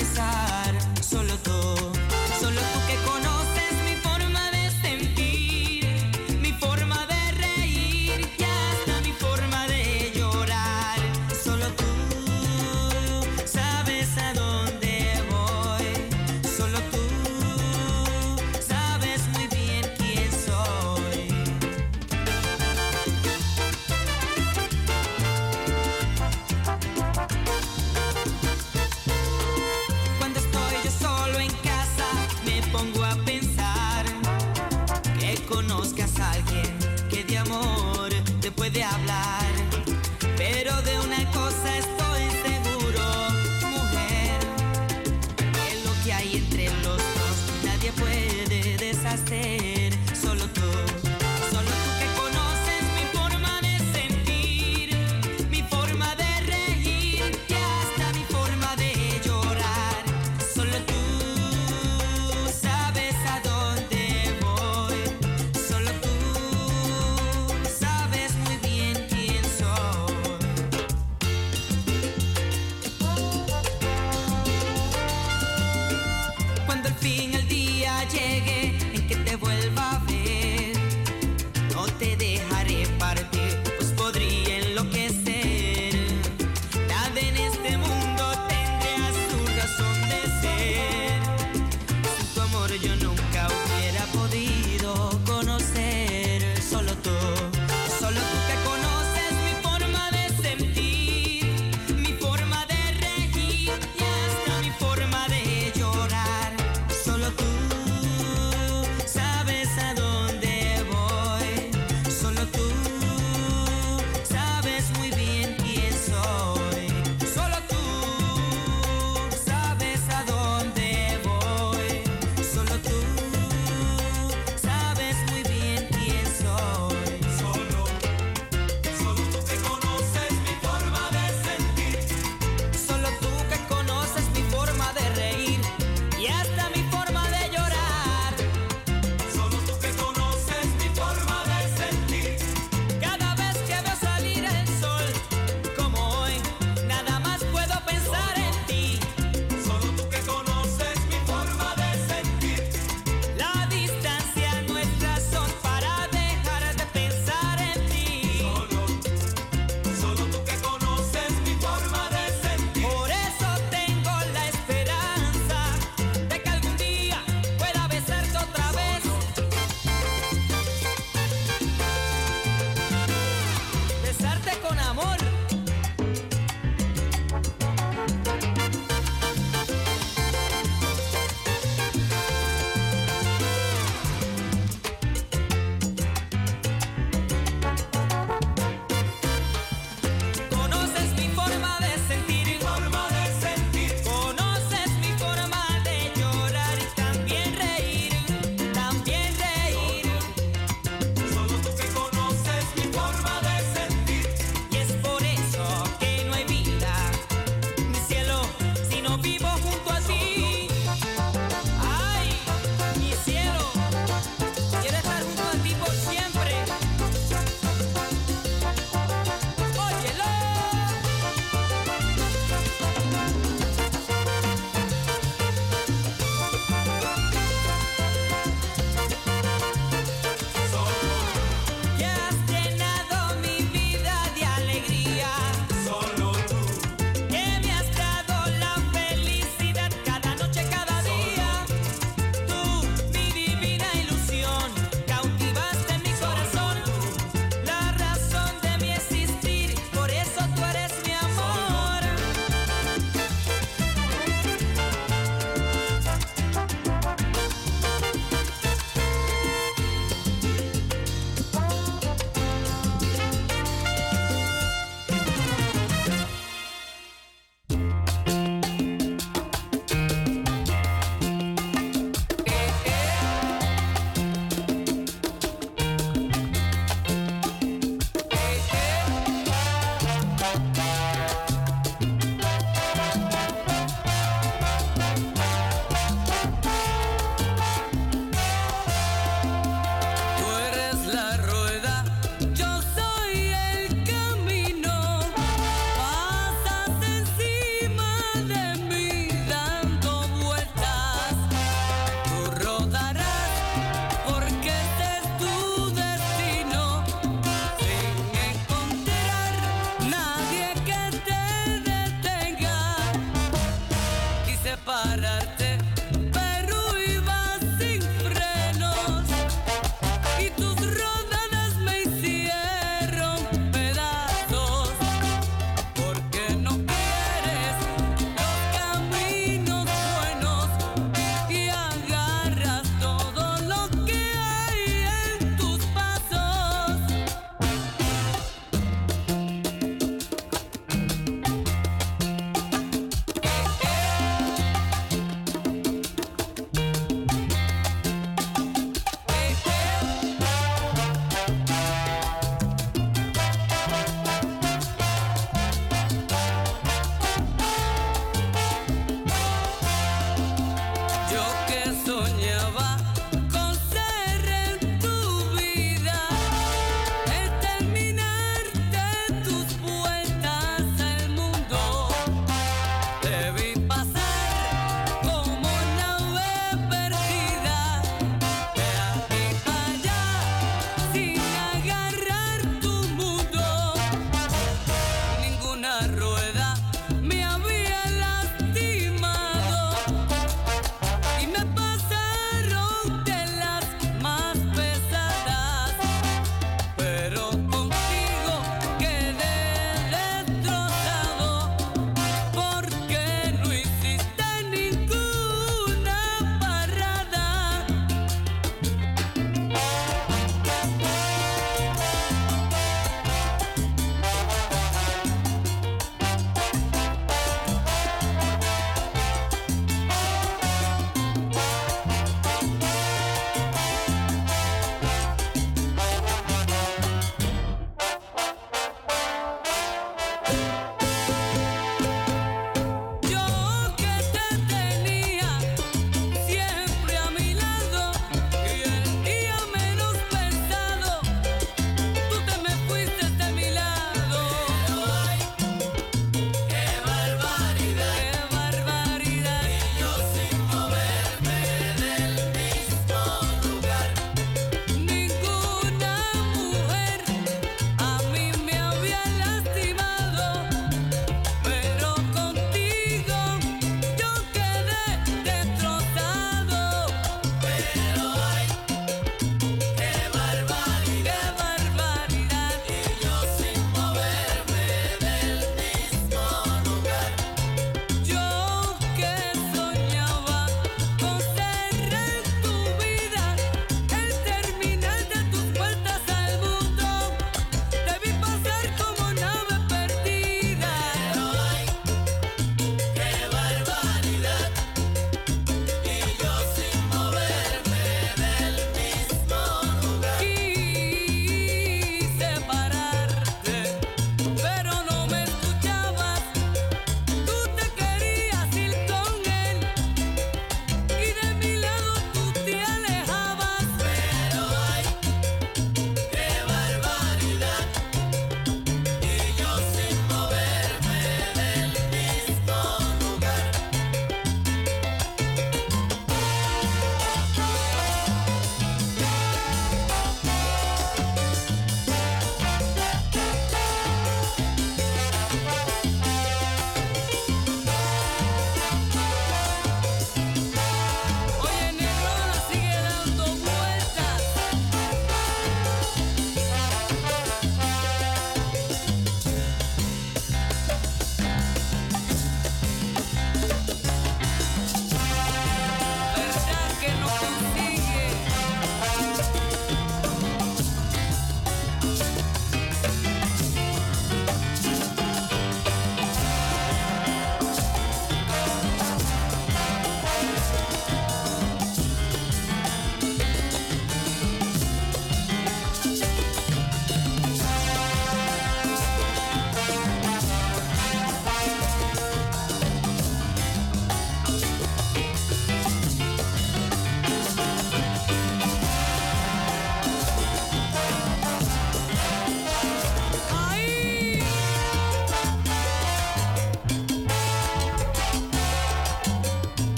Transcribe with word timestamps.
Sabes 0.00 0.59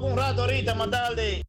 con 0.00 0.12
un 0.12 0.18
rato 0.18 0.42
ahorita, 0.42 0.74
más 0.74 0.90
tarde. 0.90 1.43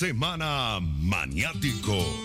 Semana 0.00 0.80
Maniático. 0.80 2.19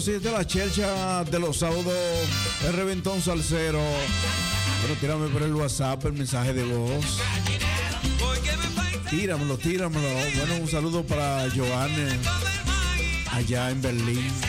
107, 0.00 0.30
la 0.30 0.46
chelcha 0.46 1.24
de 1.24 1.38
los 1.38 1.58
saudos, 1.58 1.94
el 2.66 2.72
reventón 2.74 3.22
salsero. 3.22 3.80
Bueno, 4.80 5.00
tírame 5.00 5.28
por 5.28 5.42
el 5.42 5.54
WhatsApp 5.54 6.04
el 6.04 6.12
mensaje 6.12 6.52
de 6.52 6.64
voz. 6.64 7.18
Tíramelo, 9.08 9.56
tíramelo. 9.56 10.08
Bueno, 10.36 10.56
un 10.60 10.68
saludo 10.68 11.02
para 11.02 11.48
Joanne 11.50 12.08
allá 13.32 13.70
en 13.70 13.80
Berlín. 13.80 14.45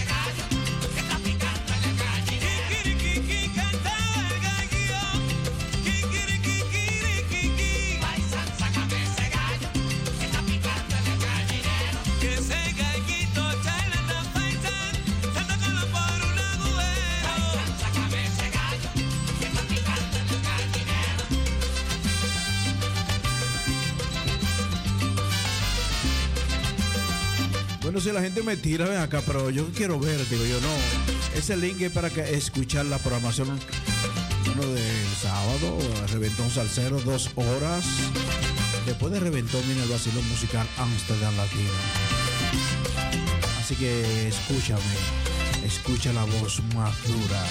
La 28.18 28.24
gente 28.24 28.42
me 28.42 28.58
tira, 28.58 28.86
ven 28.86 28.98
acá, 28.98 29.22
pero 29.28 29.52
yo 29.52 29.68
quiero 29.76 30.00
ver, 30.00 30.18
digo 30.28 30.44
yo, 30.44 30.60
no. 30.60 31.38
Ese 31.38 31.56
link 31.56 31.82
es 31.82 31.92
para 31.92 32.10
que 32.10 32.22
escuchar 32.34 32.88
la 32.88 32.98
programación 32.98 33.48
uno 33.48 34.68
del 34.70 35.08
sábado, 35.22 35.78
Reventón 36.12 36.50
Salcero, 36.50 37.00
dos 37.02 37.30
horas. 37.36 37.86
Después 38.88 39.14
de 39.14 39.20
Reventón 39.20 39.62
viene 39.68 39.84
el 39.84 39.90
vacilón 39.90 40.28
musical 40.30 40.68
Amsterdam 40.78 41.38
Latino. 41.38 41.70
Así 43.60 43.76
que 43.76 44.30
escúchame, 44.30 44.82
escucha 45.64 46.12
la 46.12 46.24
voz 46.24 46.64
más 46.74 46.96
dura. 47.08 47.46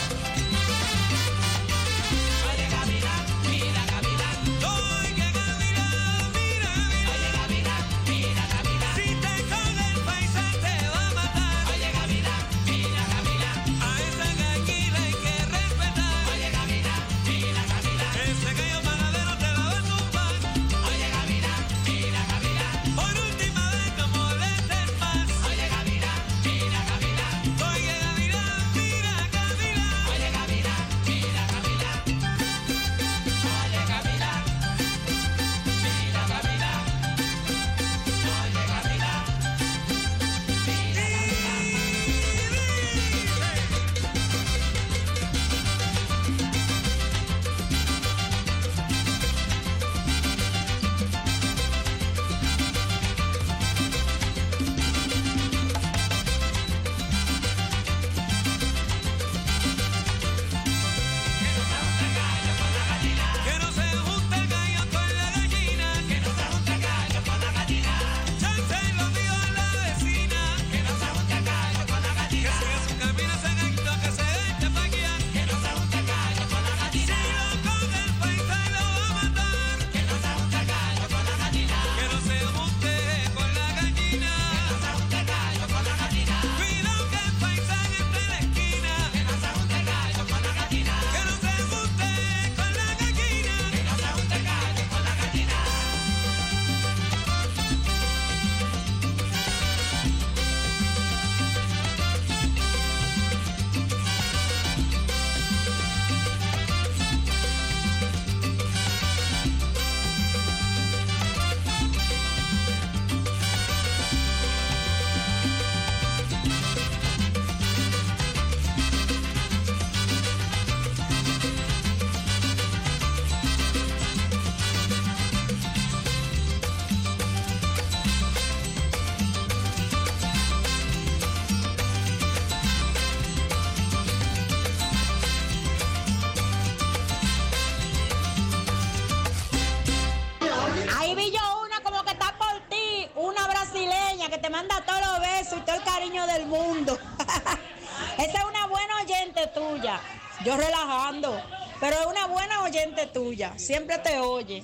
Siempre 153.67 153.99
te 153.99 154.19
oye. 154.21 154.63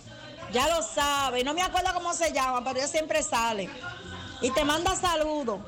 Ya 0.52 0.68
lo 0.68 0.82
sabe. 0.82 1.42
No 1.42 1.54
me 1.54 1.62
acuerdo 1.62 1.92
cómo 1.94 2.14
se 2.14 2.32
llama, 2.32 2.62
pero 2.62 2.78
ella 2.78 2.88
siempre 2.88 3.22
sale. 3.22 3.68
Y 4.40 4.50
te 4.50 4.64
manda 4.64 4.94
saludos. 4.94 5.60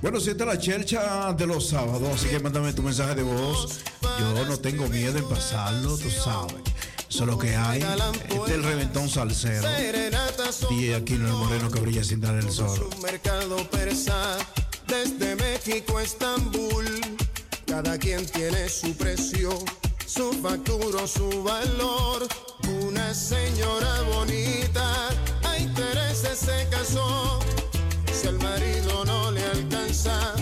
Bueno, 0.00 0.20
si 0.20 0.30
esta 0.30 0.44
es 0.44 0.48
la 0.48 0.58
chercha 0.58 1.32
de 1.32 1.46
los 1.46 1.68
sábados, 1.68 2.08
así 2.14 2.28
que 2.28 2.38
mándame 2.38 2.72
tu 2.72 2.82
mensaje 2.82 3.16
de 3.16 3.22
voz. 3.22 3.80
Yo 4.18 4.44
no 4.44 4.58
tengo 4.58 4.86
miedo 4.88 5.18
en 5.18 5.28
pasarlo, 5.28 5.96
tú 5.98 6.10
sabes. 6.10 6.54
Eso 7.08 7.24
es 7.24 7.26
lo 7.26 7.38
que 7.38 7.56
hay. 7.56 7.80
Este 8.28 8.44
es 8.44 8.50
el 8.50 8.62
reventón 8.62 9.08
salsero. 9.08 9.66
Y 10.70 10.92
aquí 10.92 11.14
en 11.14 11.26
el 11.26 11.32
moreno 11.32 11.70
que 11.70 11.80
brilla 11.80 12.04
sin 12.04 12.20
dar 12.20 12.34
el 12.34 12.50
sol. 12.50 12.88
Desde 14.86 15.36
México 15.68 16.00
Estambul, 16.00 16.86
cada 17.66 17.98
quien 17.98 18.24
tiene 18.24 18.70
su 18.70 18.96
precio, 18.96 19.50
su 20.06 20.32
factura, 20.32 21.06
su 21.06 21.42
valor. 21.42 22.26
Una 22.86 23.12
señora 23.12 24.00
bonita, 24.10 25.10
a 25.44 25.58
intereses 25.58 26.38
se 26.38 26.66
casó. 26.70 27.38
Si 28.10 28.28
el 28.28 28.38
marido 28.38 29.04
no 29.04 29.30
le 29.30 29.44
alcanza, 29.44 30.34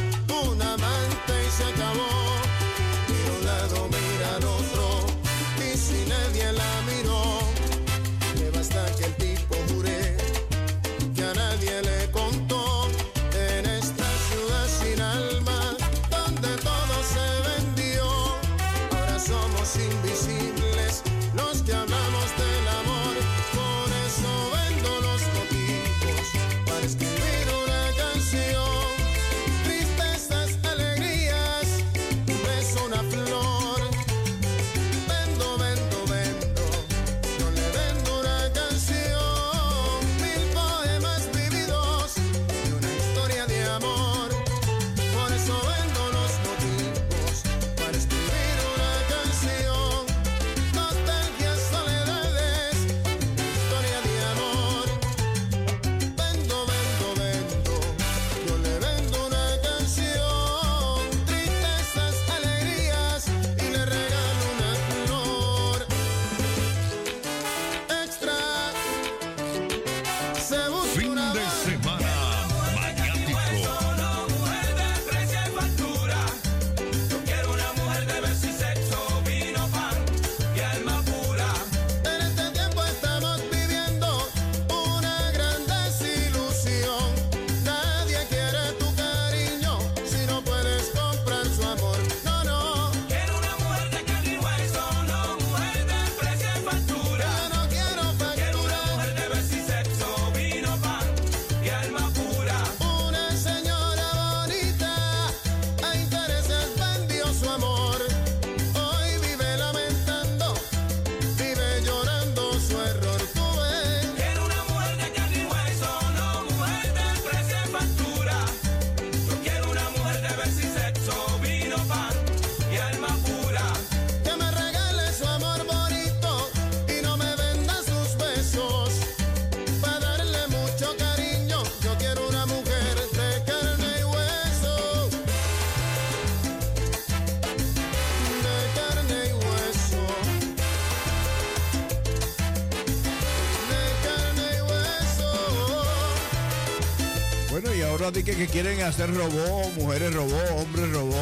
que, 148.13 148.47
quieren 148.47 148.83
hacer 148.83 149.13
robó, 149.13 149.69
mujeres 149.77 150.15
robó, 150.15 150.39
hombres 150.57 150.91
robó. 150.93 151.21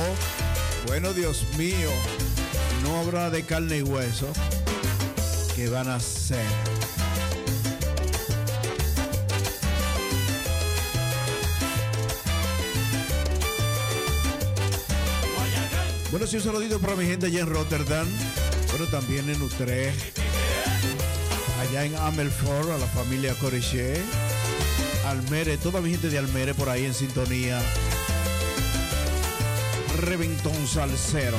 Bueno, 0.86 1.14
Dios 1.14 1.46
mío, 1.56 1.90
no 2.82 2.98
habrá 2.98 3.30
de 3.30 3.42
carne 3.42 3.78
y 3.78 3.82
hueso. 3.82 4.30
¿Qué 5.56 5.68
van 5.68 5.88
a 5.88 5.96
hacer? 5.96 6.44
Bueno, 16.10 16.26
sí, 16.26 16.36
un 16.36 16.42
saludito 16.42 16.78
para 16.80 16.96
mi 16.96 17.06
gente 17.06 17.26
allá 17.26 17.40
en 17.40 17.48
Rotterdam, 17.48 18.06
pero 18.70 18.86
también 18.88 19.28
en 19.30 19.40
Utrecht, 19.40 20.18
allá 21.60 21.84
en 21.84 21.96
Amelfort, 21.96 22.70
a 22.70 22.78
la 22.78 22.86
familia 22.86 23.34
Corichet, 23.40 24.00
Almere, 25.14 25.56
toda 25.58 25.80
mi 25.80 25.90
gente 25.90 26.08
de 26.08 26.18
Almere 26.18 26.54
por 26.54 26.68
ahí 26.68 26.84
en 26.84 26.94
sintonía. 26.94 27.62
Reventón 30.00 30.66
Salcero. 30.66 31.36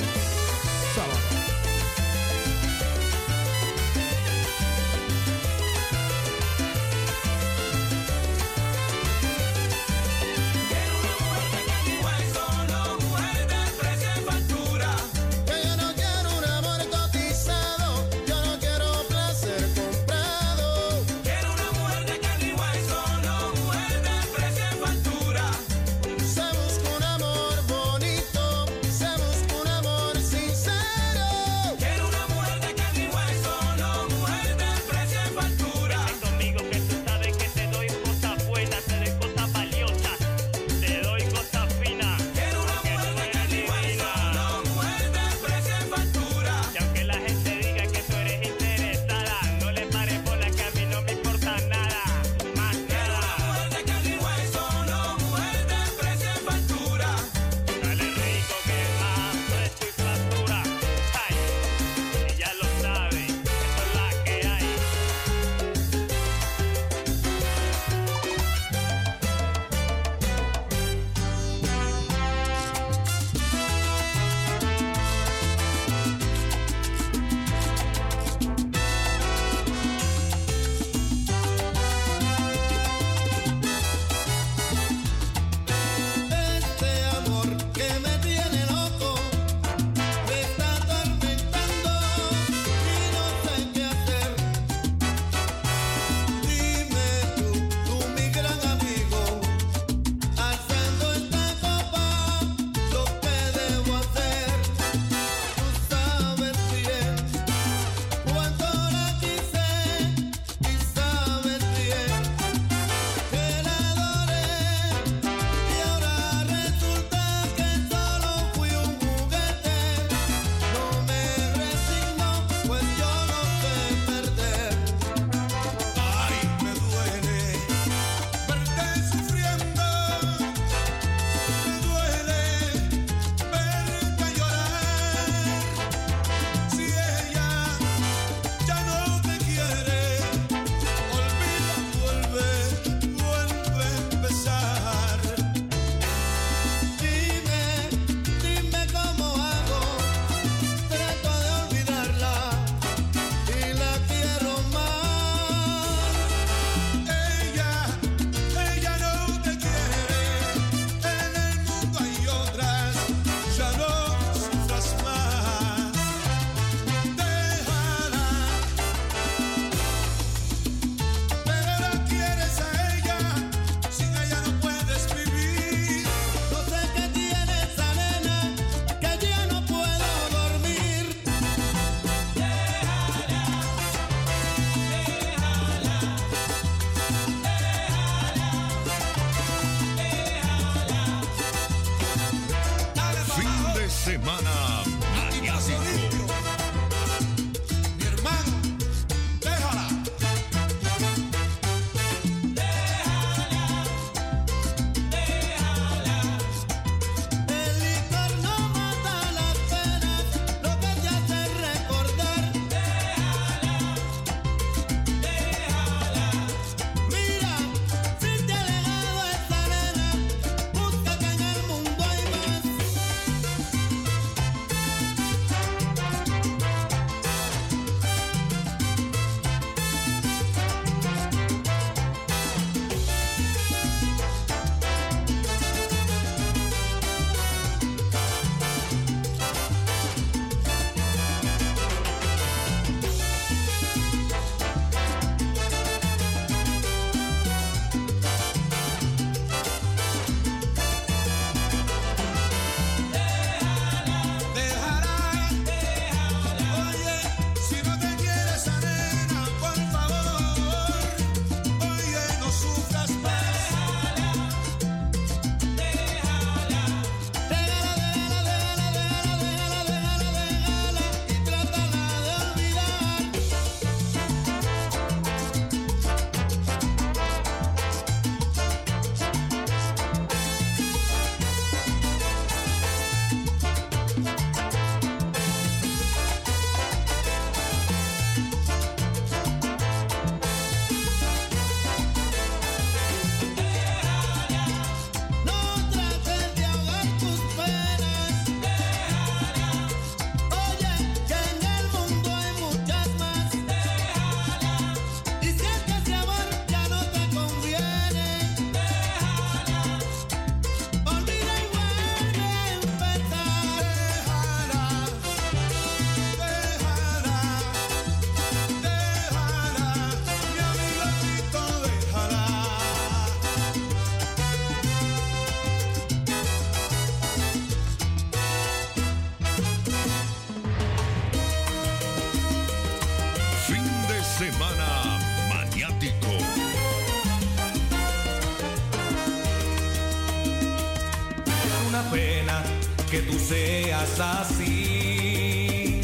es 344.15 344.19
así, 344.21 346.01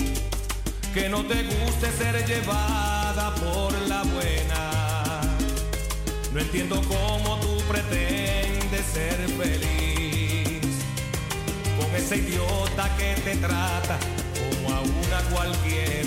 que 0.93 1.07
no 1.09 1.23
te 1.25 1.43
guste 1.43 1.91
ser 1.91 2.25
llevada 2.25 3.33
por 3.35 3.71
la 3.87 4.03
buena. 4.03 5.21
No 6.33 6.39
entiendo 6.39 6.81
cómo 6.87 7.39
tú 7.39 7.57
pretendes 7.69 8.85
ser 8.85 9.15
feliz 9.41 10.61
con 11.79 11.95
ese 11.95 12.17
idiota 12.17 12.89
que 12.97 13.15
te 13.21 13.35
trata 13.37 13.97
como 14.39 14.75
a 14.75 14.81
una 14.81 15.21
cualquiera. 15.33 16.00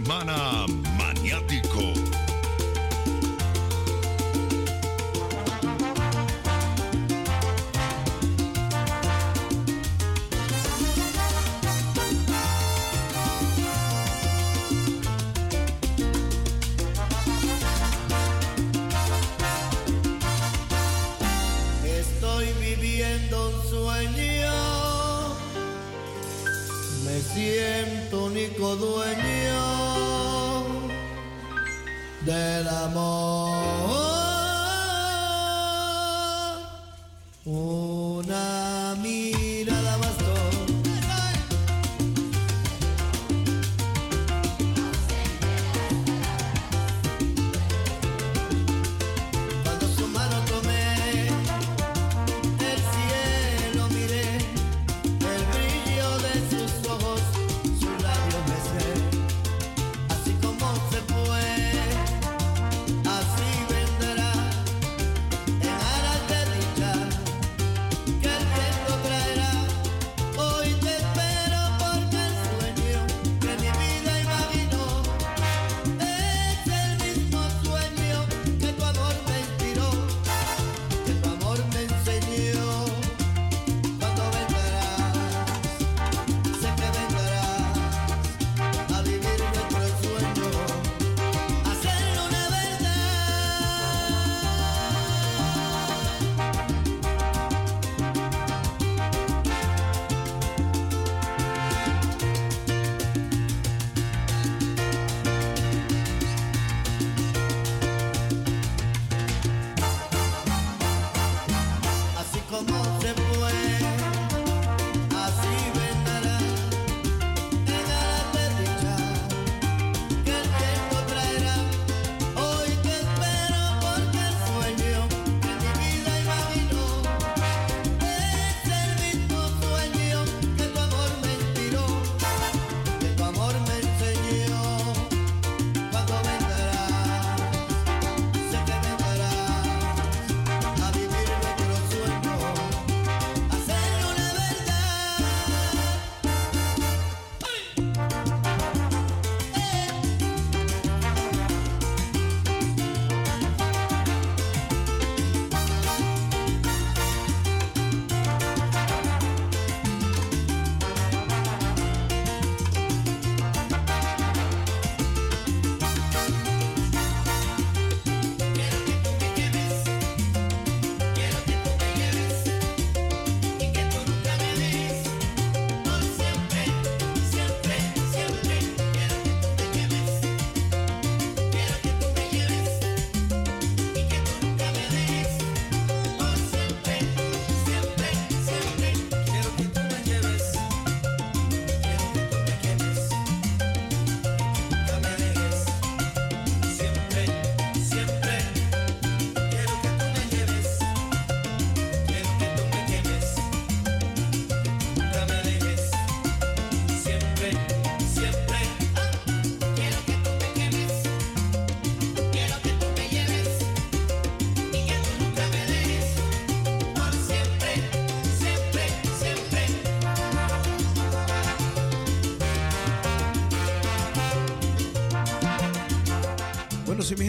semana. 0.00 0.77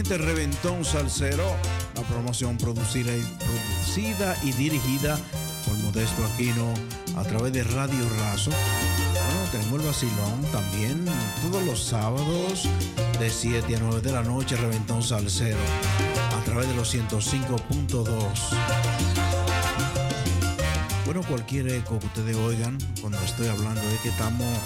Este 0.10 0.26
reventón 0.26 0.84
salsero, 0.84 1.56
la 1.94 2.02
promoción 2.02 2.58
producida 2.58 3.16
y, 3.16 3.22
producida 3.22 4.36
y 4.42 4.54
dirigida 4.54 5.20
por 5.68 5.78
Modesto 5.84 6.26
Aquino 6.26 6.74
a 7.16 7.22
través 7.22 7.54
de 7.54 7.64
Radio 7.64 8.10
Razo. 8.18 8.50
Bueno, 8.50 9.52
tenemos 9.52 9.80
el 9.80 9.86
vacilón 9.86 10.42
también 10.52 11.06
todos 11.44 11.64
los 11.64 11.84
sábados 11.84 12.68
de 13.20 13.30
7 13.30 13.76
a 13.76 13.80
9 13.82 14.02
de 14.02 14.12
la 14.12 14.24
noche, 14.24 14.56
reventón 14.56 15.04
salsero 15.04 15.60
a 16.36 16.44
través 16.44 16.68
de 16.68 16.74
los 16.74 16.92
105.2. 16.92 18.08
Bueno, 21.06 21.22
cualquier 21.22 21.70
eco 21.70 22.00
que 22.00 22.08
ustedes 22.08 22.36
oigan 22.36 22.80
cuando 23.00 23.20
estoy 23.20 23.46
hablando 23.46 23.82
es 23.82 24.00
que 24.00 24.10
estamos, 24.10 24.58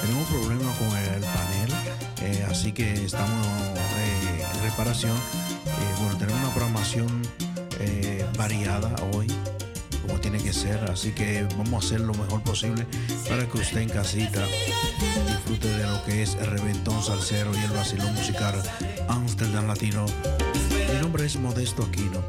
tenemos 0.00 0.28
problemas 0.28 0.78
con 0.78 0.96
el 0.96 1.22
panel 1.22 1.91
eh, 2.24 2.46
así 2.48 2.72
que 2.72 2.92
estamos 2.92 3.46
en 3.46 4.62
reparación. 4.62 5.16
Eh, 5.16 5.94
bueno, 6.00 6.16
tenemos 6.18 6.40
una 6.40 6.54
programación 6.54 7.22
eh, 7.80 8.24
variada 8.38 8.94
hoy, 9.12 9.26
como 10.02 10.20
tiene 10.20 10.38
que 10.38 10.52
ser. 10.52 10.78
Así 10.90 11.10
que 11.10 11.46
vamos 11.56 11.82
a 11.82 11.86
hacer 11.86 12.00
lo 12.00 12.14
mejor 12.14 12.42
posible 12.42 12.86
para 13.28 13.46
que 13.46 13.58
usted 13.58 13.80
en 13.80 13.88
casita 13.88 14.46
disfrute 15.26 15.68
de 15.68 15.84
lo 15.84 16.04
que 16.04 16.22
es 16.22 16.36
el 16.36 16.46
reventón 16.46 17.02
salsero 17.02 17.50
y 17.54 17.64
el 17.64 17.70
vacilón 17.72 18.14
musical 18.14 18.54
Amsterdam 19.08 19.66
Latino. 19.66 20.06
Mi 20.94 21.00
nombre 21.00 21.26
es 21.26 21.36
Modesto 21.36 21.82
Aquino. 21.82 22.22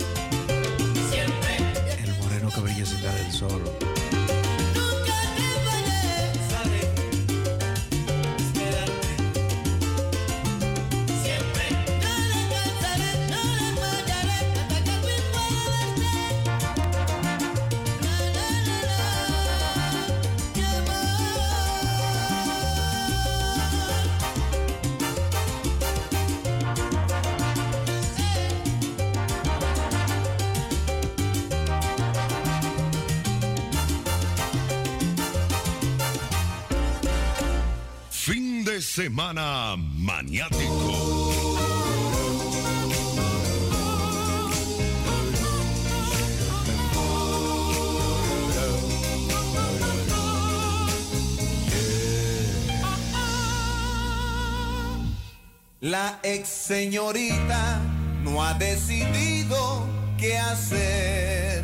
La 56.03 56.19
ex 56.21 56.49
señorita 56.49 57.79
no 58.23 58.43
ha 58.43 58.53
decidido 58.55 59.87
qué 60.17 60.37
hacer. 60.37 61.63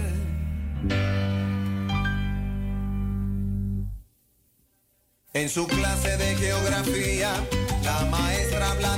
En 5.34 5.50
su 5.50 5.68
clase 5.68 6.16
de 6.16 6.36
geografía, 6.38 7.34
la 7.84 8.06
maestra 8.06 8.72
habla 8.72 8.96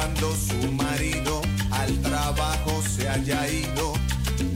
cuando 0.00 0.34
su 0.34 0.72
marido 0.72 1.42
al 1.70 1.94
trabajo 2.00 2.82
se 2.96 3.06
haya 3.06 3.46
ido. 3.46 3.92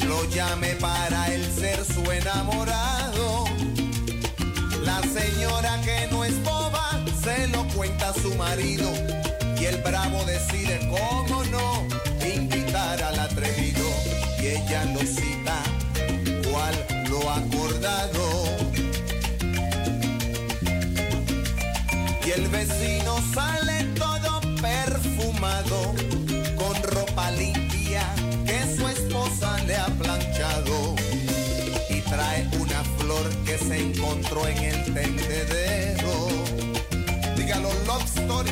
Lo 0.07 0.25
llame 0.31 0.69
para 0.81 1.27
él 1.35 1.45
ser 1.55 1.85
su 1.85 2.01
enamorado. 2.11 3.45
La 4.85 5.03
señora 5.03 5.83
que 5.83 6.09
no 6.11 6.25
es 6.25 6.43
boba 6.43 6.99
se 7.23 7.49
lo 7.49 7.69
cuenta 7.77 8.09
a 8.09 8.15
su 8.15 8.35
marido 8.37 8.91
y 9.61 9.65
el 9.67 9.77
bravo 9.83 10.25
decide 10.25 10.81
cómo 10.89 11.45
no 11.45 11.87
invitar 12.27 13.03
al 13.03 13.19
atrevido. 13.19 13.85
Y 14.41 14.47
ella 14.47 14.87
lo 14.95 15.01
encontró 34.05 34.47
en 34.47 34.59
el 34.59 34.95
tendedero. 34.95 36.29
Dígalo, 37.37 37.71
love 37.87 38.05
story. 38.05 38.51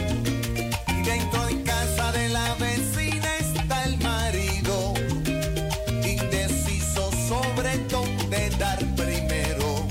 Y 0.89 1.03
dentro 1.03 1.47
de 1.47 1.63
casa 1.63 2.13
de 2.13 2.29
la 2.29 2.55
vecina 2.55 3.37
está 3.37 3.85
el 3.85 3.99
marido, 3.99 4.95
indeciso 6.05 7.11
sobre 7.29 7.79
dónde 7.89 8.51
dar 8.59 8.79
primero, 8.97 9.87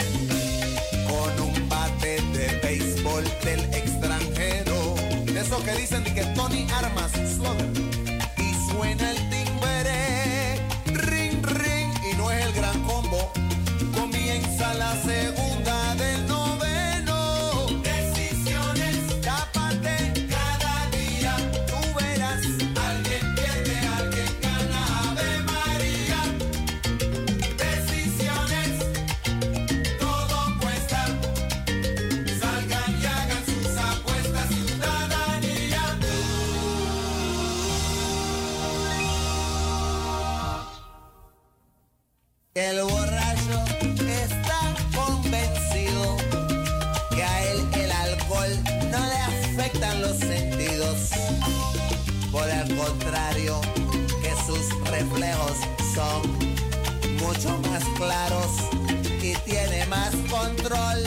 con 1.07 1.47
un 1.47 1.69
bate 1.69 2.21
de 2.33 2.59
béisbol 2.63 3.23
del 3.43 3.61
extranjero. 3.73 4.95
Eso 5.27 5.63
que 5.63 5.73
dicen 5.73 6.03
de 6.03 6.13
que 6.13 6.23
Tony 6.35 6.67
Armas 6.73 7.11
Slugger. 7.11 7.70
Son 55.93 56.21
mucho 57.19 57.57
más 57.69 57.83
claros 57.97 58.47
y 59.21 59.33
tiene 59.49 59.85
más 59.87 60.11
control. 60.29 60.99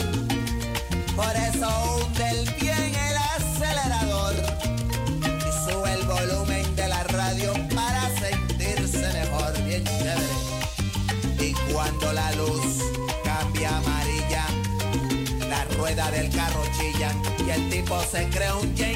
Por 1.15 1.35
eso 1.35 1.67
hunde 1.95 2.29
el 2.29 2.53
pie 2.55 2.73
el 2.73 3.17
acelerador 3.35 4.35
y 5.23 5.69
sube 5.69 5.91
el 5.93 6.05
volumen 6.05 6.75
de 6.75 6.87
la 6.87 7.03
radio 7.03 7.53
para 7.73 8.09
sentirse 8.19 9.11
mejor, 9.13 9.53
bien 9.63 9.83
chévere. 9.83 10.35
Y 11.39 11.53
cuando 11.73 12.13
la 12.13 12.31
luz 12.33 12.83
cambia 13.23 13.77
amarilla, 13.77 14.45
la 15.49 15.63
rueda 15.77 16.11
del 16.11 16.29
carro 16.29 16.61
chilla 16.77 17.11
y 17.45 17.49
el 17.49 17.69
tipo 17.69 17.99
se 18.03 18.29
cree 18.29 18.53
un 18.53 18.75
James 18.77 18.94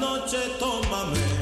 noche 0.00 0.38
tómame. 0.58 1.41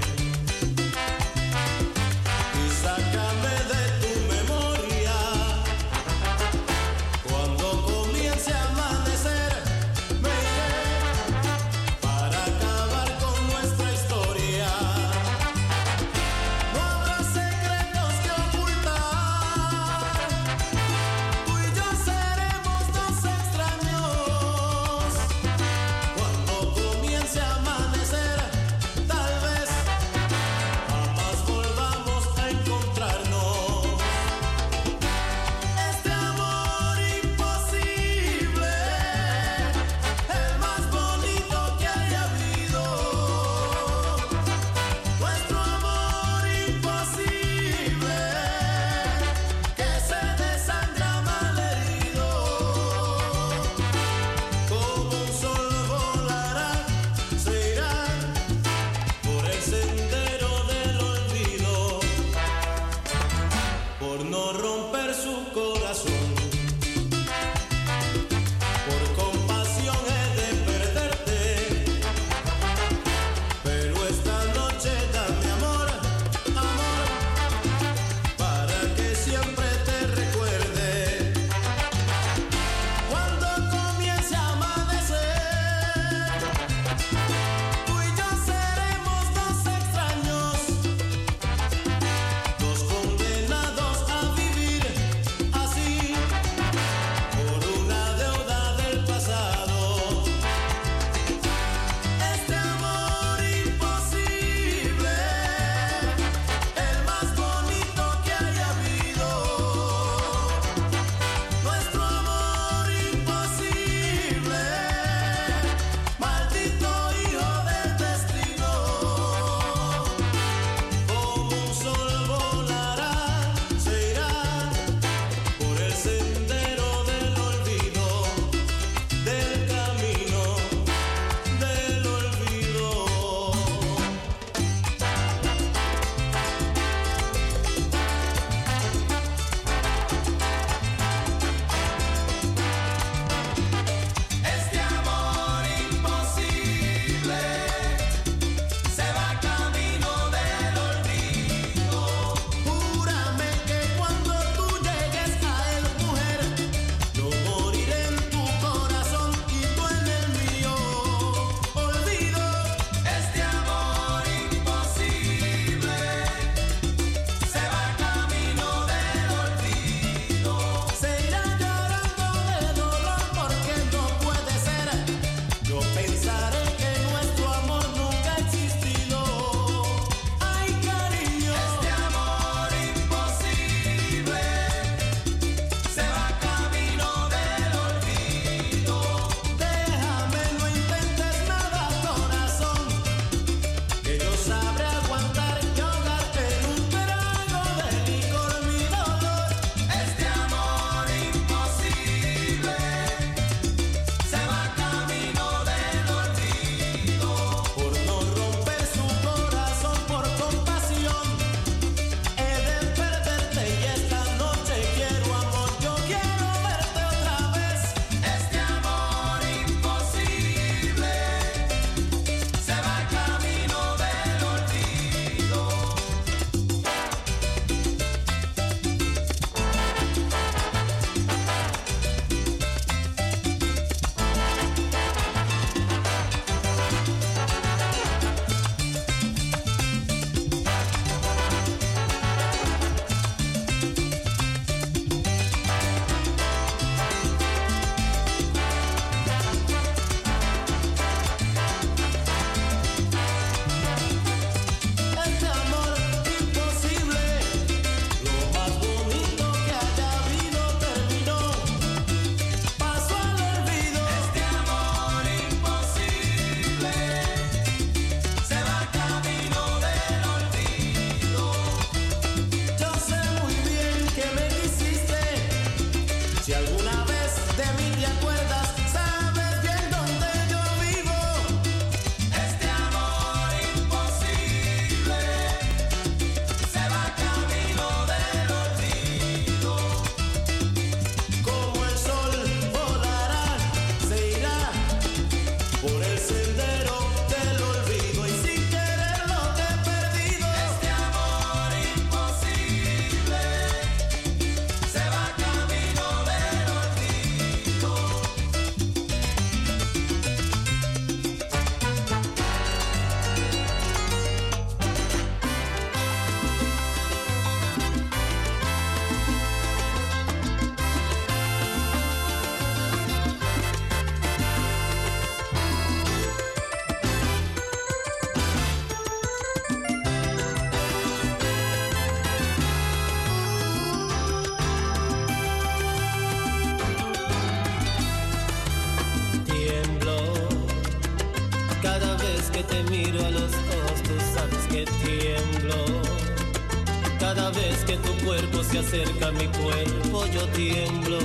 cuerpo 348.24 348.62
se 348.62 348.78
acerca 348.78 349.28
a 349.28 349.32
mi 349.32 349.46
cuerpo, 349.46 350.26
yo 350.26 350.46
tiemblo, 350.48 351.18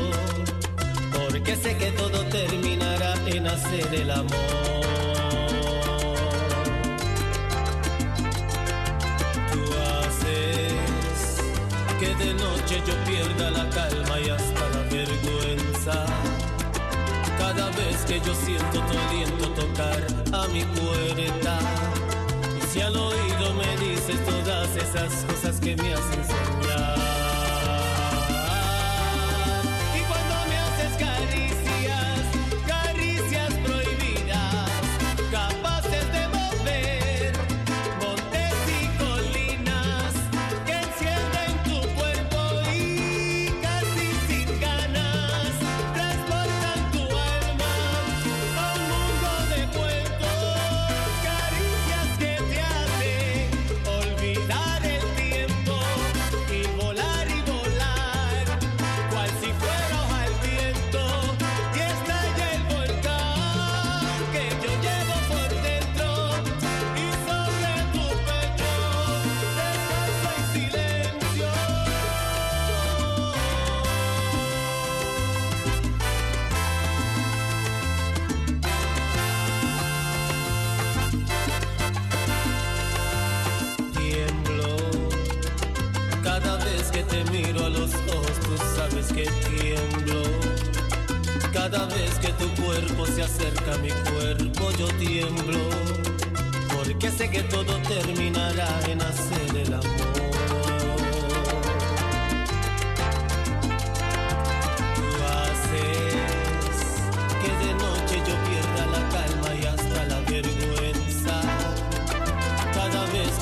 porque 1.11 1.55
sé 1.55 1.77
que 1.77 1.91
todo 1.91 2.23
terminará 2.25 3.13
en 3.25 3.47
hacer 3.47 3.93
el 3.93 4.11
amor. 4.11 4.29
Tú 9.51 9.61
haces 9.97 11.41
que 11.99 12.15
de 12.15 12.33
noche 12.33 12.81
yo 12.87 12.93
pierda 13.05 13.51
la 13.51 13.69
calma 13.69 14.19
y 14.19 14.29
hasta 14.29 14.69
la 14.69 14.81
vergüenza. 14.89 16.05
Cada 17.37 17.69
vez 17.71 17.97
que 18.07 18.19
yo 18.19 18.33
siento 18.35 18.79
tu 18.79 18.97
aliento 19.07 19.49
tocar 19.49 20.05
a 20.33 20.47
mi 20.47 20.63
puerta, 20.63 21.59
y 22.57 22.67
si 22.71 22.81
al 22.81 22.95
oído 22.95 23.53
me 23.53 23.77
dices 23.77 24.17
todas 24.25 24.69
esas 24.75 25.25
cosas 25.25 25.59
que 25.59 25.75
me 25.75 25.93
hacen 25.93 26.23
sentir. 26.25 26.54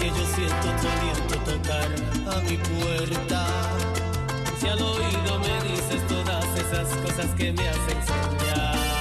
que 0.03 0.09
yo 0.09 0.25
siento 0.35 0.67
tu 0.81 0.87
aliento 0.89 1.35
tocar 1.51 1.89
a 2.35 2.41
mi 2.41 2.57
puerta. 2.57 3.47
Si 4.59 4.67
al 4.67 4.81
oído 4.81 5.39
me 5.39 5.71
dices 5.71 6.05
todas 6.07 6.45
esas 6.57 6.89
cosas 6.97 7.27
que 7.37 7.53
me 7.53 7.69
hacen 7.69 7.99
soñar. 8.05 8.92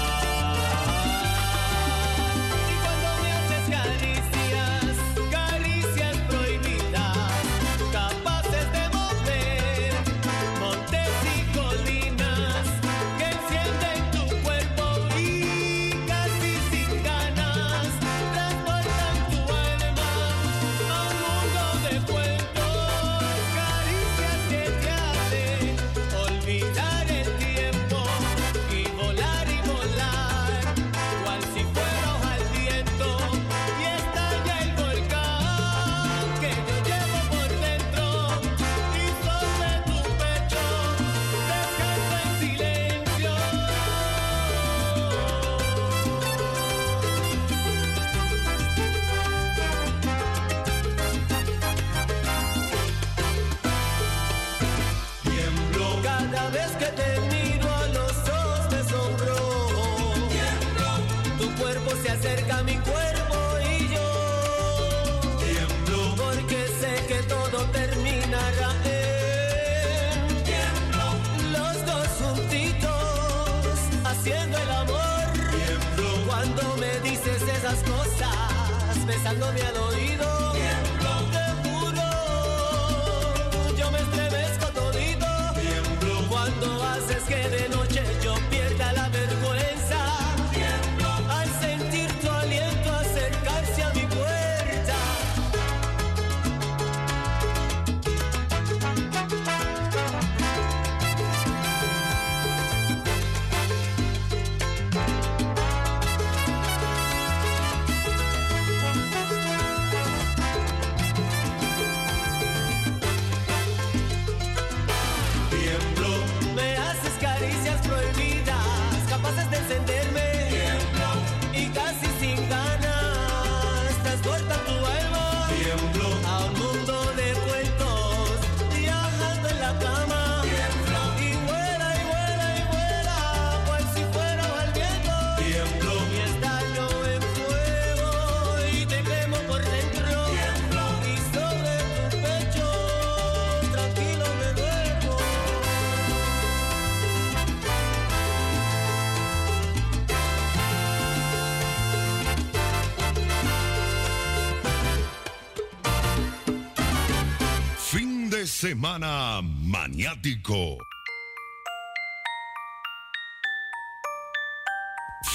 semana 158.82 159.40
maniático. 159.42 160.76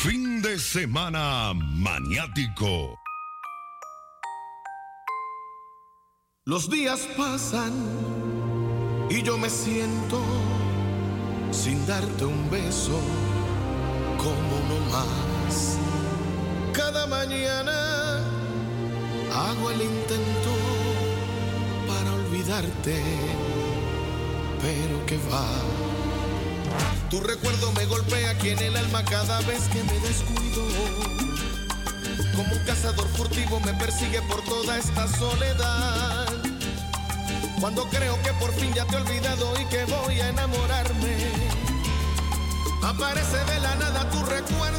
Fin 0.02 0.42
de 0.42 0.60
semana 0.60 1.54
maniático. 1.54 3.00
Los 6.44 6.70
días 6.70 7.08
pasan 7.16 7.72
y 9.10 9.24
yo 9.24 9.38
me 9.38 9.50
siento 9.50 10.22
sin 11.52 11.88
darte 11.88 12.26
un 12.26 12.50
beso 12.52 13.00
como 14.18 14.58
uno 14.58 14.78
más. 14.92 15.78
Cada 16.74 17.08
mañana 17.08 17.77
pero 24.62 25.06
que 25.06 25.18
va. 25.32 25.46
Tu 27.10 27.20
recuerdo 27.20 27.72
me 27.74 27.86
golpea 27.86 28.32
aquí 28.32 28.50
en 28.50 28.60
el 28.60 28.76
alma 28.76 29.04
cada 29.06 29.40
vez 29.42 29.68
que 29.72 29.84
me 29.84 29.94
descuido. 30.00 30.64
Como 32.36 32.56
un 32.56 32.66
cazador 32.66 33.08
furtivo 33.10 33.60
me 33.60 33.74
persigue 33.76 34.22
por 34.24 34.42
toda 34.44 34.78
esta 34.78 35.08
soledad. 35.08 36.28
Cuando 37.60 37.88
creo 37.90 38.20
que 38.24 38.34
por 38.34 38.52
fin 38.54 38.74
ya 38.74 38.86
te 38.86 38.96
he 38.96 39.02
olvidado 39.02 39.54
y 39.62 39.66
que 39.66 39.86
voy 39.86 40.20
a 40.20 40.30
enamorarme, 40.30 41.16
aparece 42.84 43.38
de 43.38 43.60
la 43.60 43.76
nada 43.76 44.10
tu 44.10 44.24
recuerdo 44.26 44.77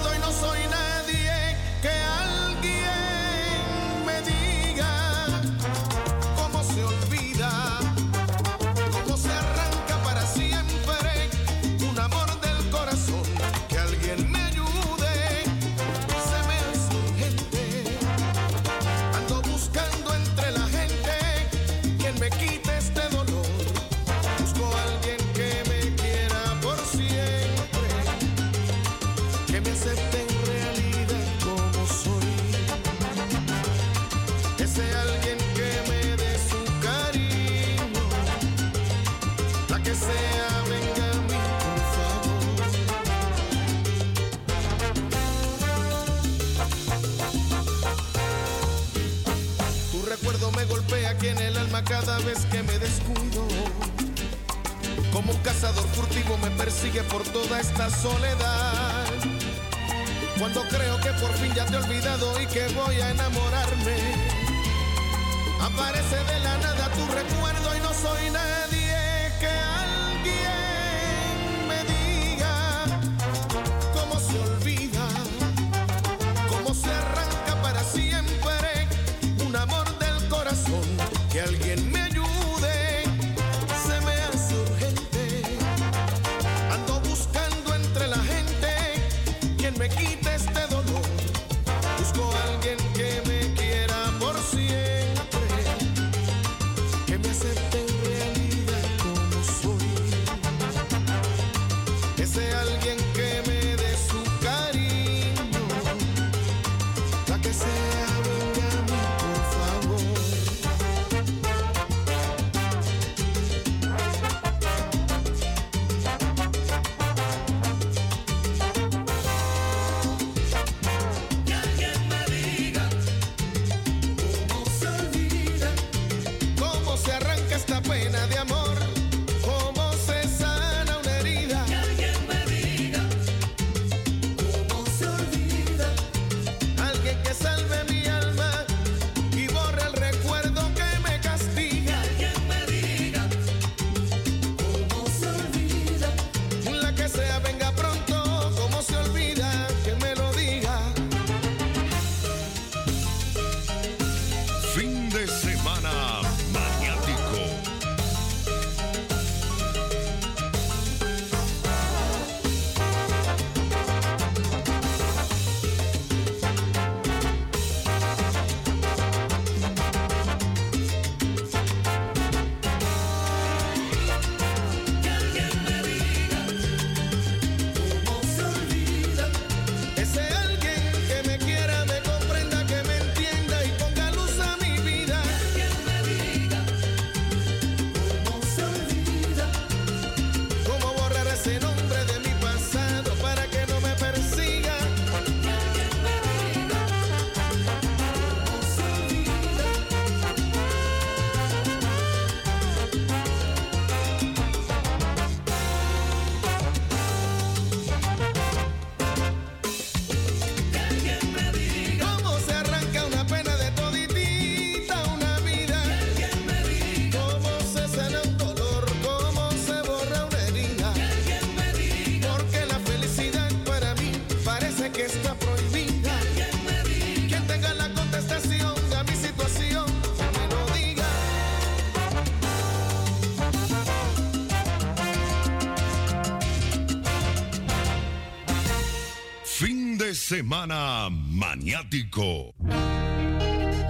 Semana 240.28 241.08
Maniático. 241.10 242.54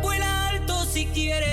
Vuela 0.00 0.48
alto 0.50 0.84
si 0.84 1.06
quieres 1.06 1.47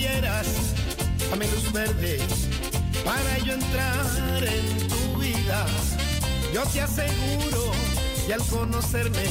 dieras 0.00 0.46
a 1.30 1.36
menos 1.36 1.70
verdes 1.72 2.22
para 3.04 3.38
yo 3.44 3.52
entrar 3.52 4.42
en 4.42 4.88
tu 4.88 5.20
vida. 5.20 5.66
Yo 6.54 6.62
te 6.72 6.80
aseguro 6.80 7.72
y 8.26 8.32
al 8.32 8.42
conocerme 8.46 9.28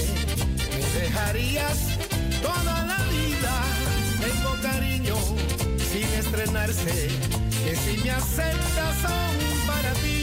me 0.75 0.99
dejarías 1.01 1.77
toda 2.43 2.85
la 2.85 2.99
vida. 3.17 3.53
Tengo 4.25 4.51
cariño 4.61 5.15
sin 5.91 6.07
estrenarse, 6.21 7.07
que 7.63 7.75
si 7.75 7.97
me 8.03 8.11
aceptas 8.11 8.95
son 9.01 9.67
para 9.67 9.91
ti. 10.03 10.18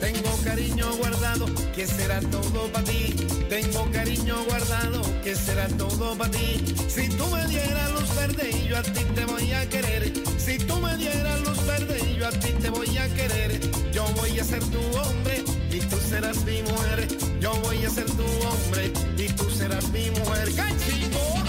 Tengo 0.00 0.38
cariño 0.42 0.90
guardado, 0.96 1.46
que 1.74 1.86
será 1.86 2.20
todo 2.20 2.72
para 2.72 2.84
ti. 2.84 3.14
Tengo 3.50 3.90
cariño 3.92 4.36
guardado, 4.48 5.02
que 5.22 5.34
será 5.34 5.68
todo 5.68 6.16
para 6.16 6.30
ti. 6.30 6.64
Si 6.88 7.08
tú 7.10 7.26
me 7.26 7.46
dieras 7.46 7.90
luz 7.92 8.14
verde, 8.16 8.66
yo 8.66 8.78
a 8.78 8.82
ti 8.82 9.04
te 9.14 9.24
voy 9.26 9.52
a 9.52 9.68
querer. 9.68 10.12
Si 10.38 10.56
tú 10.58 10.76
me 10.76 10.96
dieras 10.96 11.40
luz 11.42 11.66
verde, 11.66 12.16
yo 12.16 12.26
a 12.26 12.30
ti 12.30 12.52
te 12.52 12.70
voy 12.70 12.96
a 12.96 13.06
querer. 13.14 13.60
Yo 13.92 14.06
voy 14.16 14.38
a 14.40 14.44
ser 14.44 14.64
tu 14.64 14.80
hombre 14.98 15.44
y 15.70 15.80
tú 15.80 15.98
serás 16.08 16.42
mi 16.44 16.62
mujer. 16.62 17.06
Yo 17.38 17.52
voy 17.64 17.84
a 17.84 17.90
ser 17.90 18.06
tu 18.06 18.24
hombre 18.24 18.92
y 19.18 19.28
tú 19.28 19.50
serás 19.50 19.90
mi 19.90 20.10
mujer. 20.10 20.54
¡Cachimbo! 20.54 21.47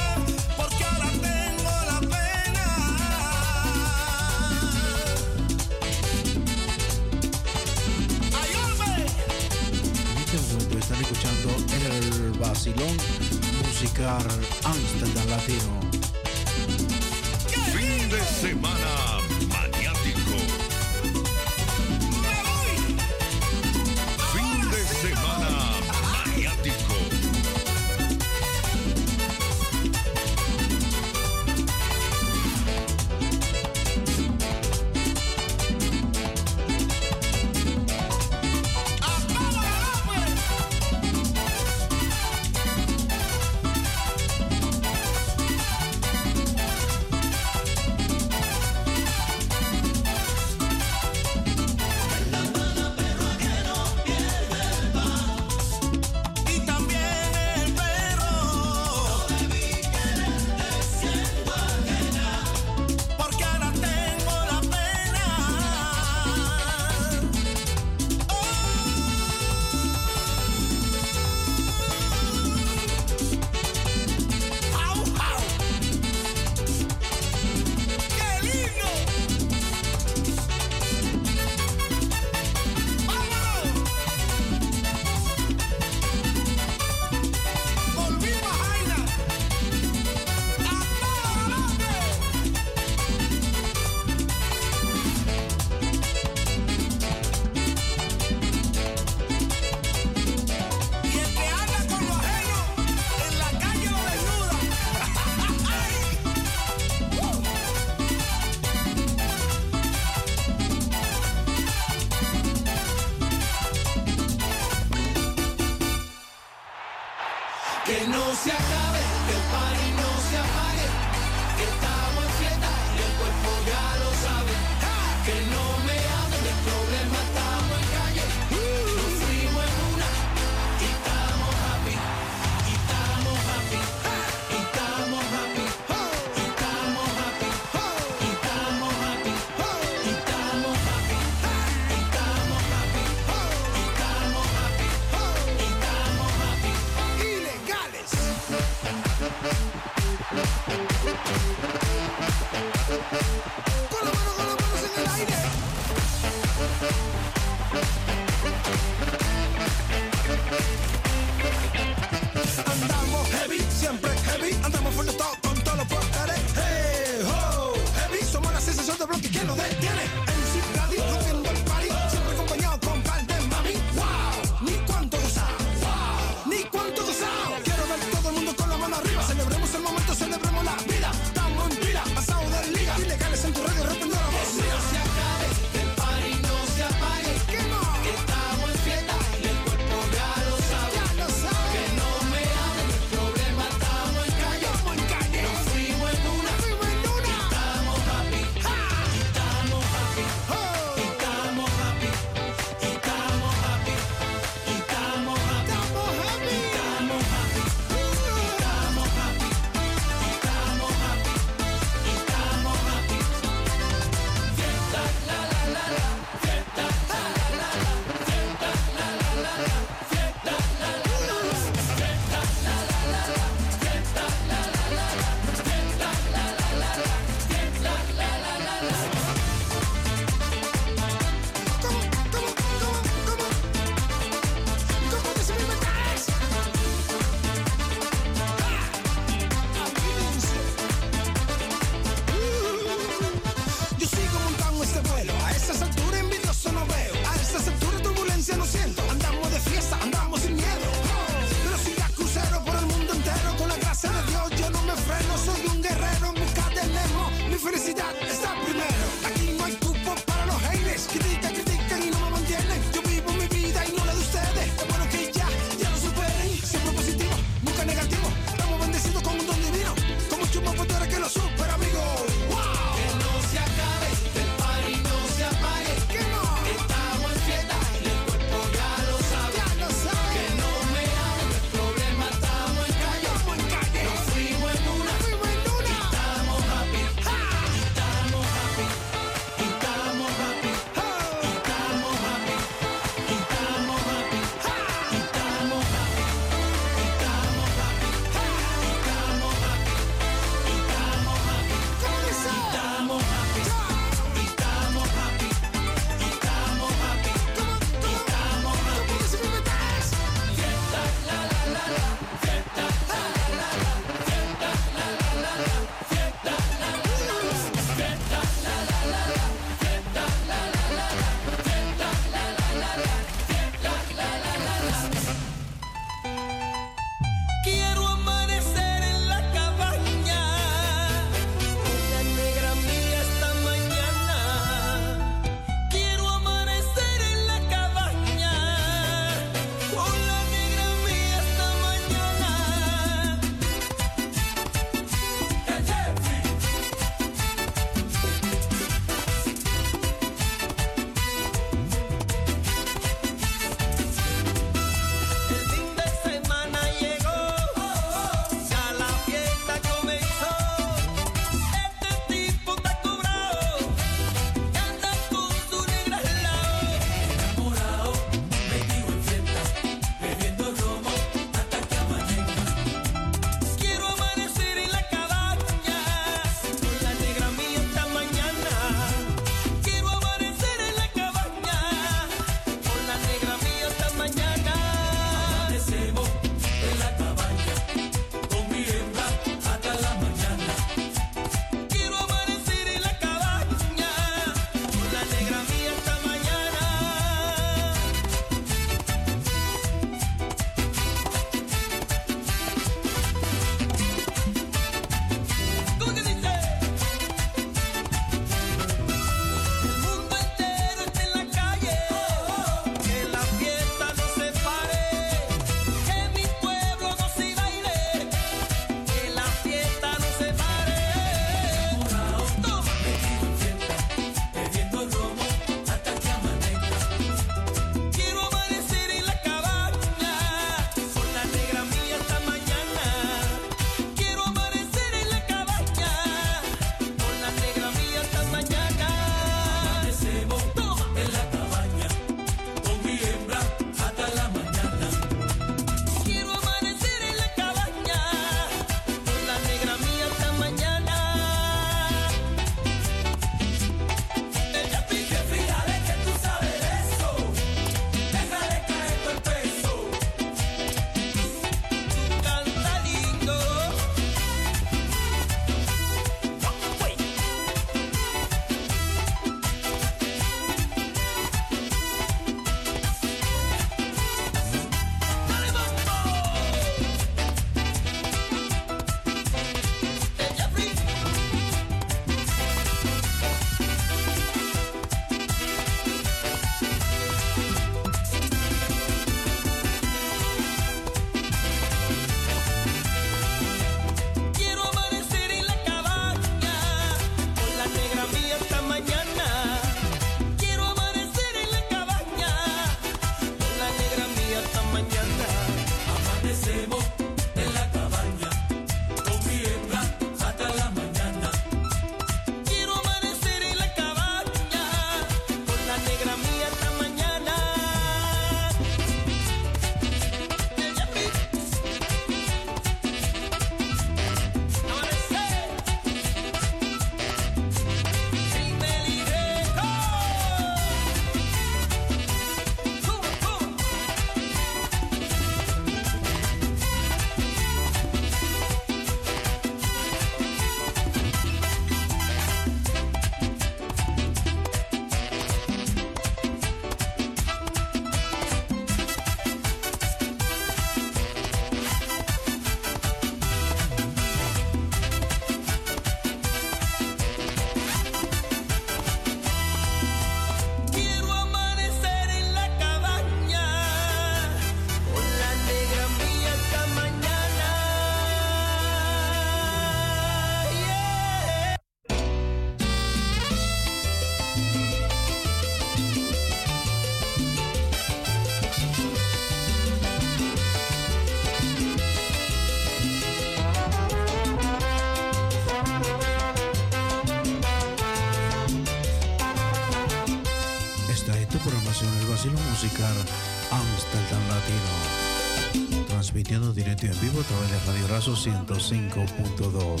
través 597.46 597.70
de 597.70 597.78
Radio 597.86 598.06
Razo 598.08 598.32
105.2. 598.32 600.00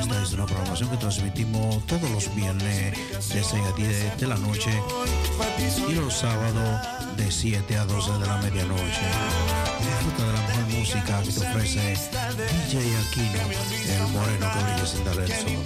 Esta 0.00 0.22
es 0.22 0.32
una 0.32 0.46
programación 0.46 0.90
que 0.90 0.96
transmitimos 0.96 1.86
todos 1.86 2.10
los 2.10 2.34
viernes 2.34 2.96
de 3.28 3.42
6 3.44 3.54
a 3.54 3.72
10 3.76 4.18
de 4.18 4.26
la 4.26 4.36
noche 4.36 4.70
y 5.88 5.92
los 5.92 6.14
sábados 6.14 6.80
de 7.16 7.30
7 7.30 7.76
a 7.76 7.84
12 7.84 8.12
de 8.12 8.26
la 8.26 8.36
medianoche. 8.38 9.06
Disfruta 9.78 10.26
de 10.26 10.32
la 10.32 10.40
mejor 10.48 10.66
música 10.78 11.22
que 11.22 11.32
te 11.32 11.40
ofrece 11.40 11.94
DJ 12.66 12.98
Aquino, 12.98 13.40
el 13.88 14.02
moreno 14.12 14.50
que 14.52 14.64
brilla 14.64 14.86
sin 14.86 15.04
dar 15.04 15.18
el 15.18 15.28
sol. 15.28 15.62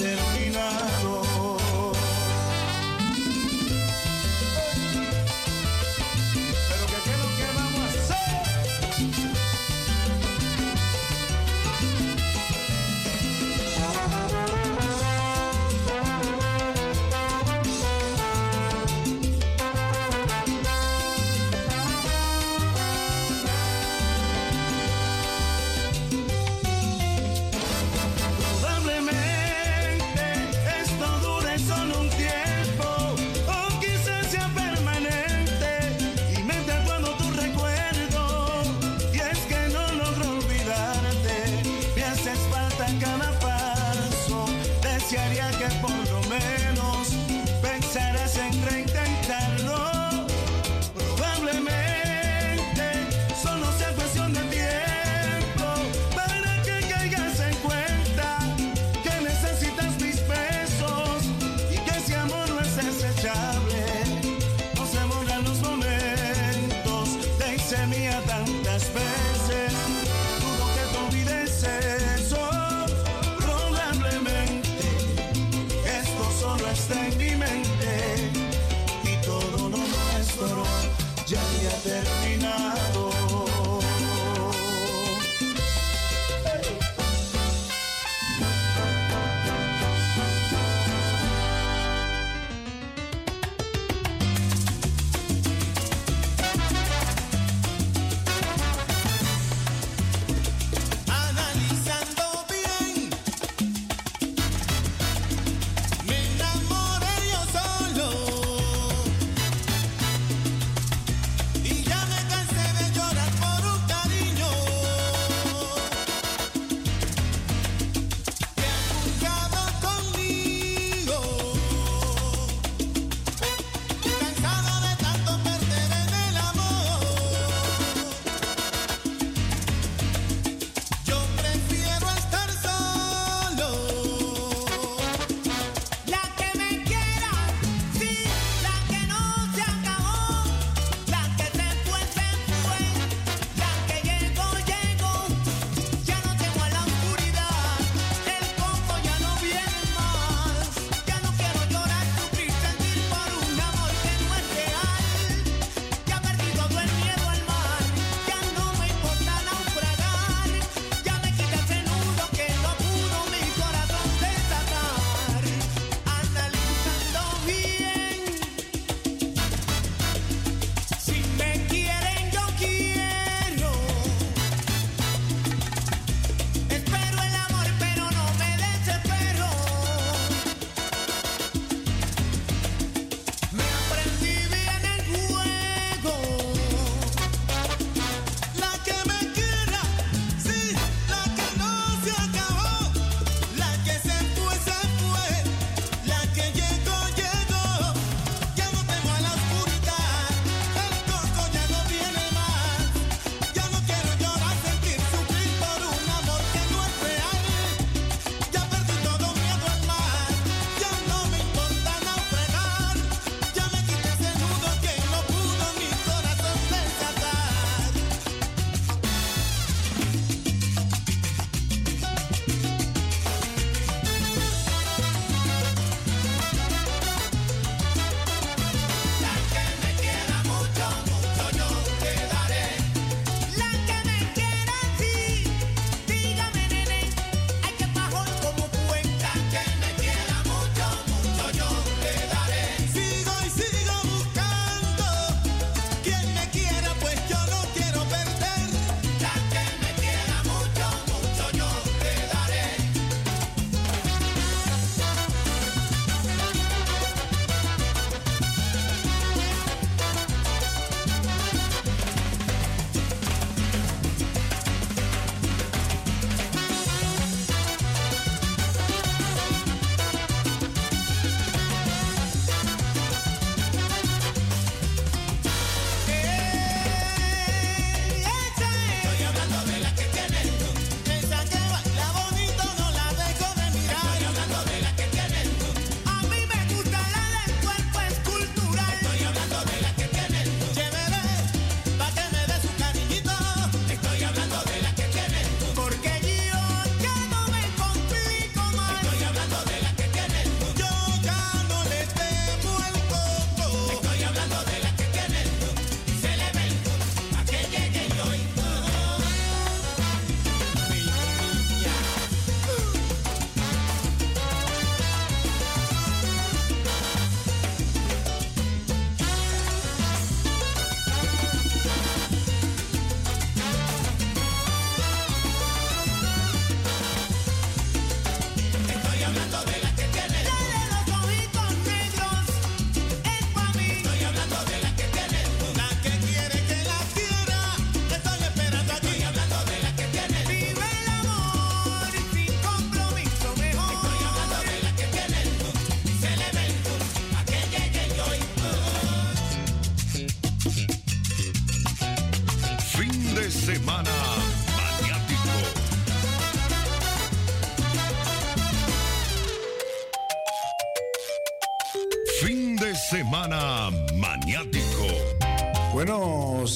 ser 0.00 0.49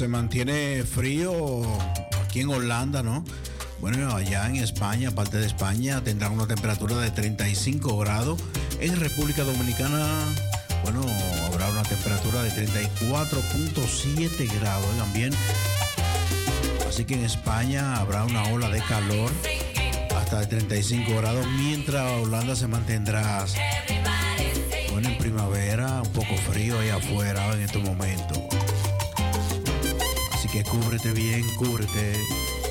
se 0.04 0.08
mantiene 0.08 0.84
frío 0.84 1.62
aquí 2.22 2.40
en 2.40 2.50
Holanda, 2.50 3.02
¿no? 3.02 3.24
Bueno, 3.80 4.14
allá 4.14 4.46
en 4.50 4.56
España, 4.56 5.08
aparte 5.08 5.38
de 5.38 5.46
España, 5.46 6.04
tendrán 6.04 6.32
una 6.32 6.46
temperatura 6.46 6.98
de 6.98 7.10
35 7.10 7.96
grados. 7.96 8.38
En 8.80 9.00
República 9.00 9.44
Dominicana, 9.44 10.06
bueno, 10.82 11.00
habrá 11.46 11.70
una 11.70 11.84
temperatura 11.84 12.42
de 12.42 12.50
34.7 12.50 14.60
grados, 14.60 14.86
bien. 15.14 15.32
Así 16.86 17.06
que 17.06 17.14
en 17.14 17.24
España 17.24 17.96
habrá 17.96 18.24
una 18.24 18.44
ola 18.48 18.68
de 18.68 18.82
calor 18.82 19.32
hasta 20.18 20.40
de 20.40 20.48
35 20.48 21.16
grados, 21.16 21.46
mientras 21.56 22.12
Holanda 22.20 22.54
se 22.54 22.66
mantendrá, 22.66 23.46
bueno, 24.92 25.08
en 25.08 25.16
primavera, 25.16 26.02
un 26.02 26.12
poco 26.12 26.36
frío 26.36 26.78
ahí 26.78 26.90
afuera 26.90 27.54
en 27.54 27.62
estos 27.62 27.82
momentos. 27.82 28.33
Que 30.54 30.62
cúbrete 30.62 31.10
bien, 31.10 31.42
cúbrete. 31.56 32.63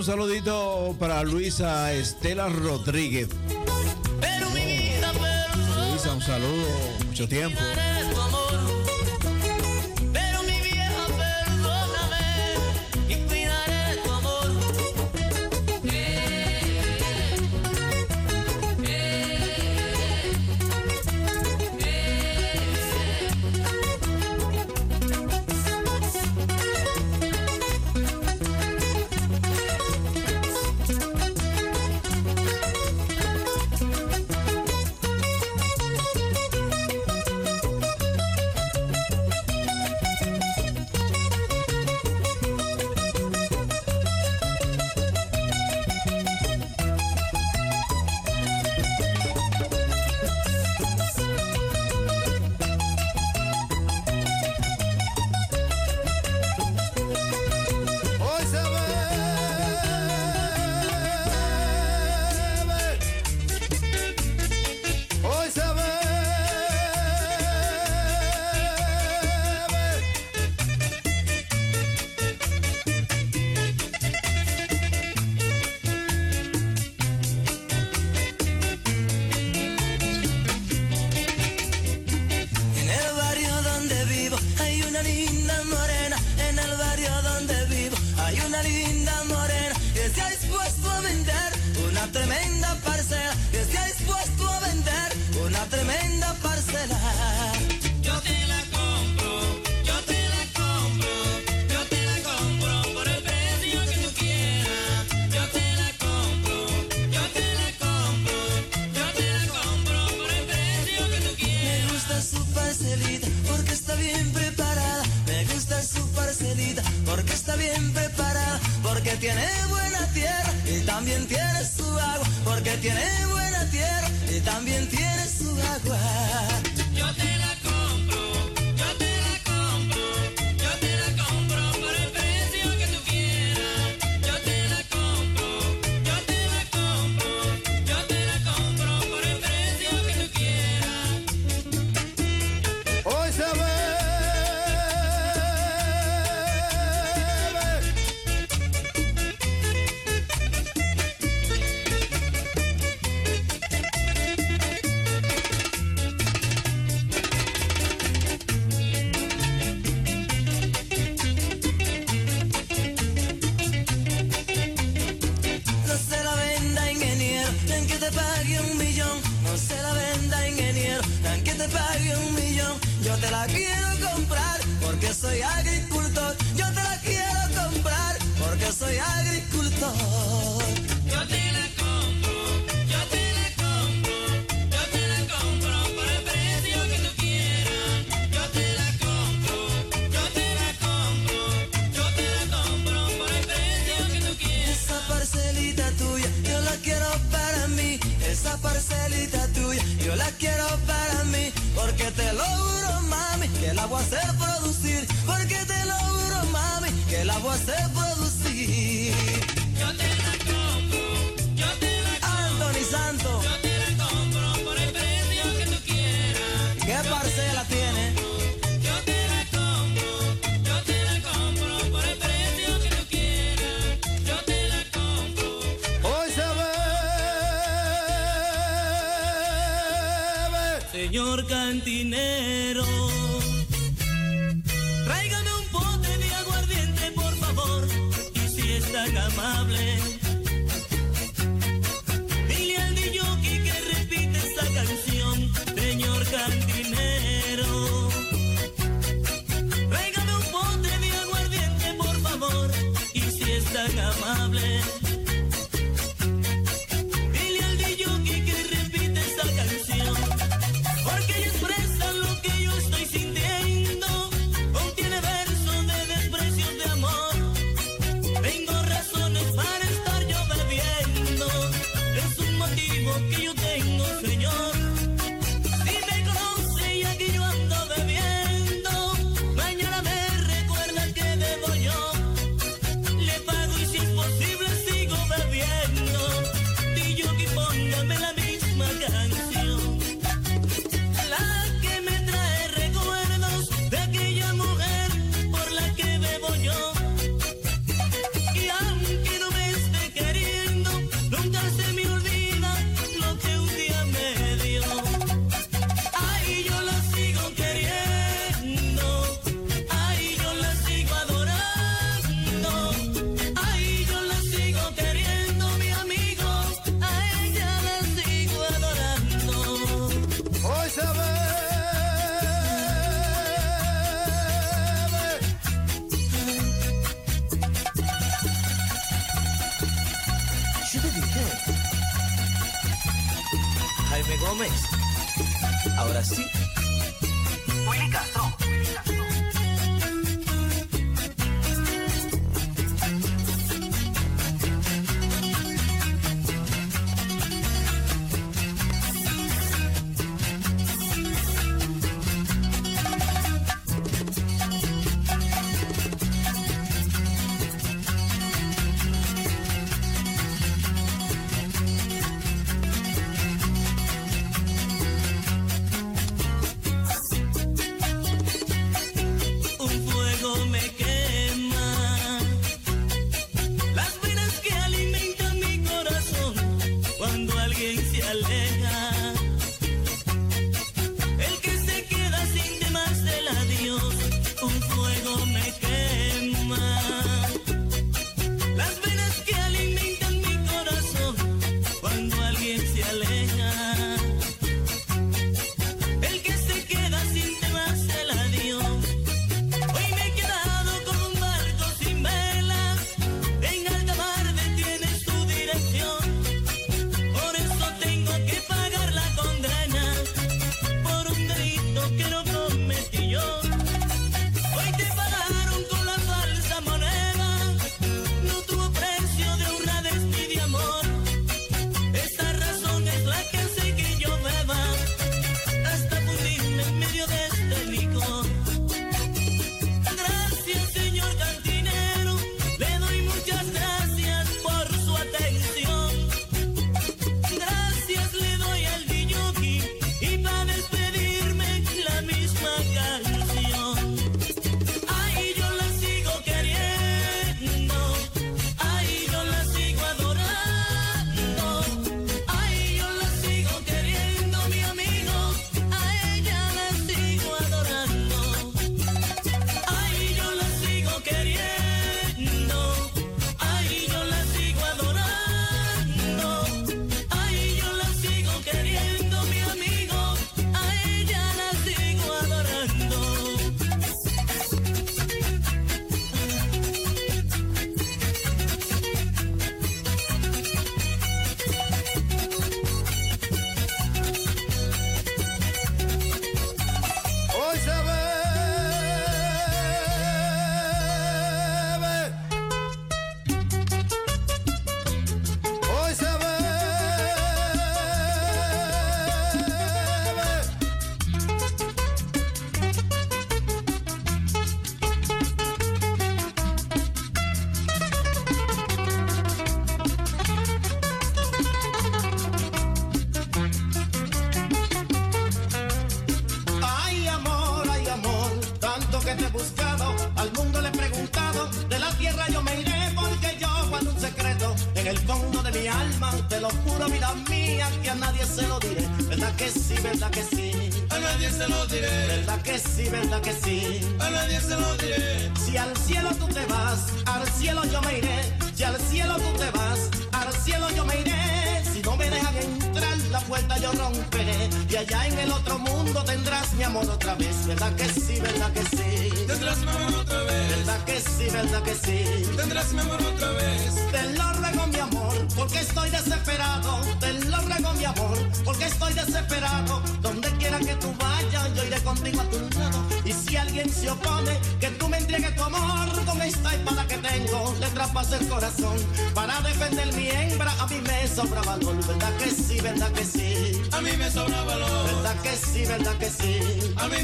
un 0.00 0.06
saludito 0.06 0.96
para 0.98 1.22
Luisa 1.24 1.92
Estela 1.92 2.48
Rodríguez. 2.48 3.28
Luisa, 5.90 6.14
un 6.14 6.22
saludo, 6.22 6.68
mucho 7.06 7.28
tiempo. 7.28 7.60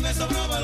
Me 0.06 0.14
sobra 0.14 0.55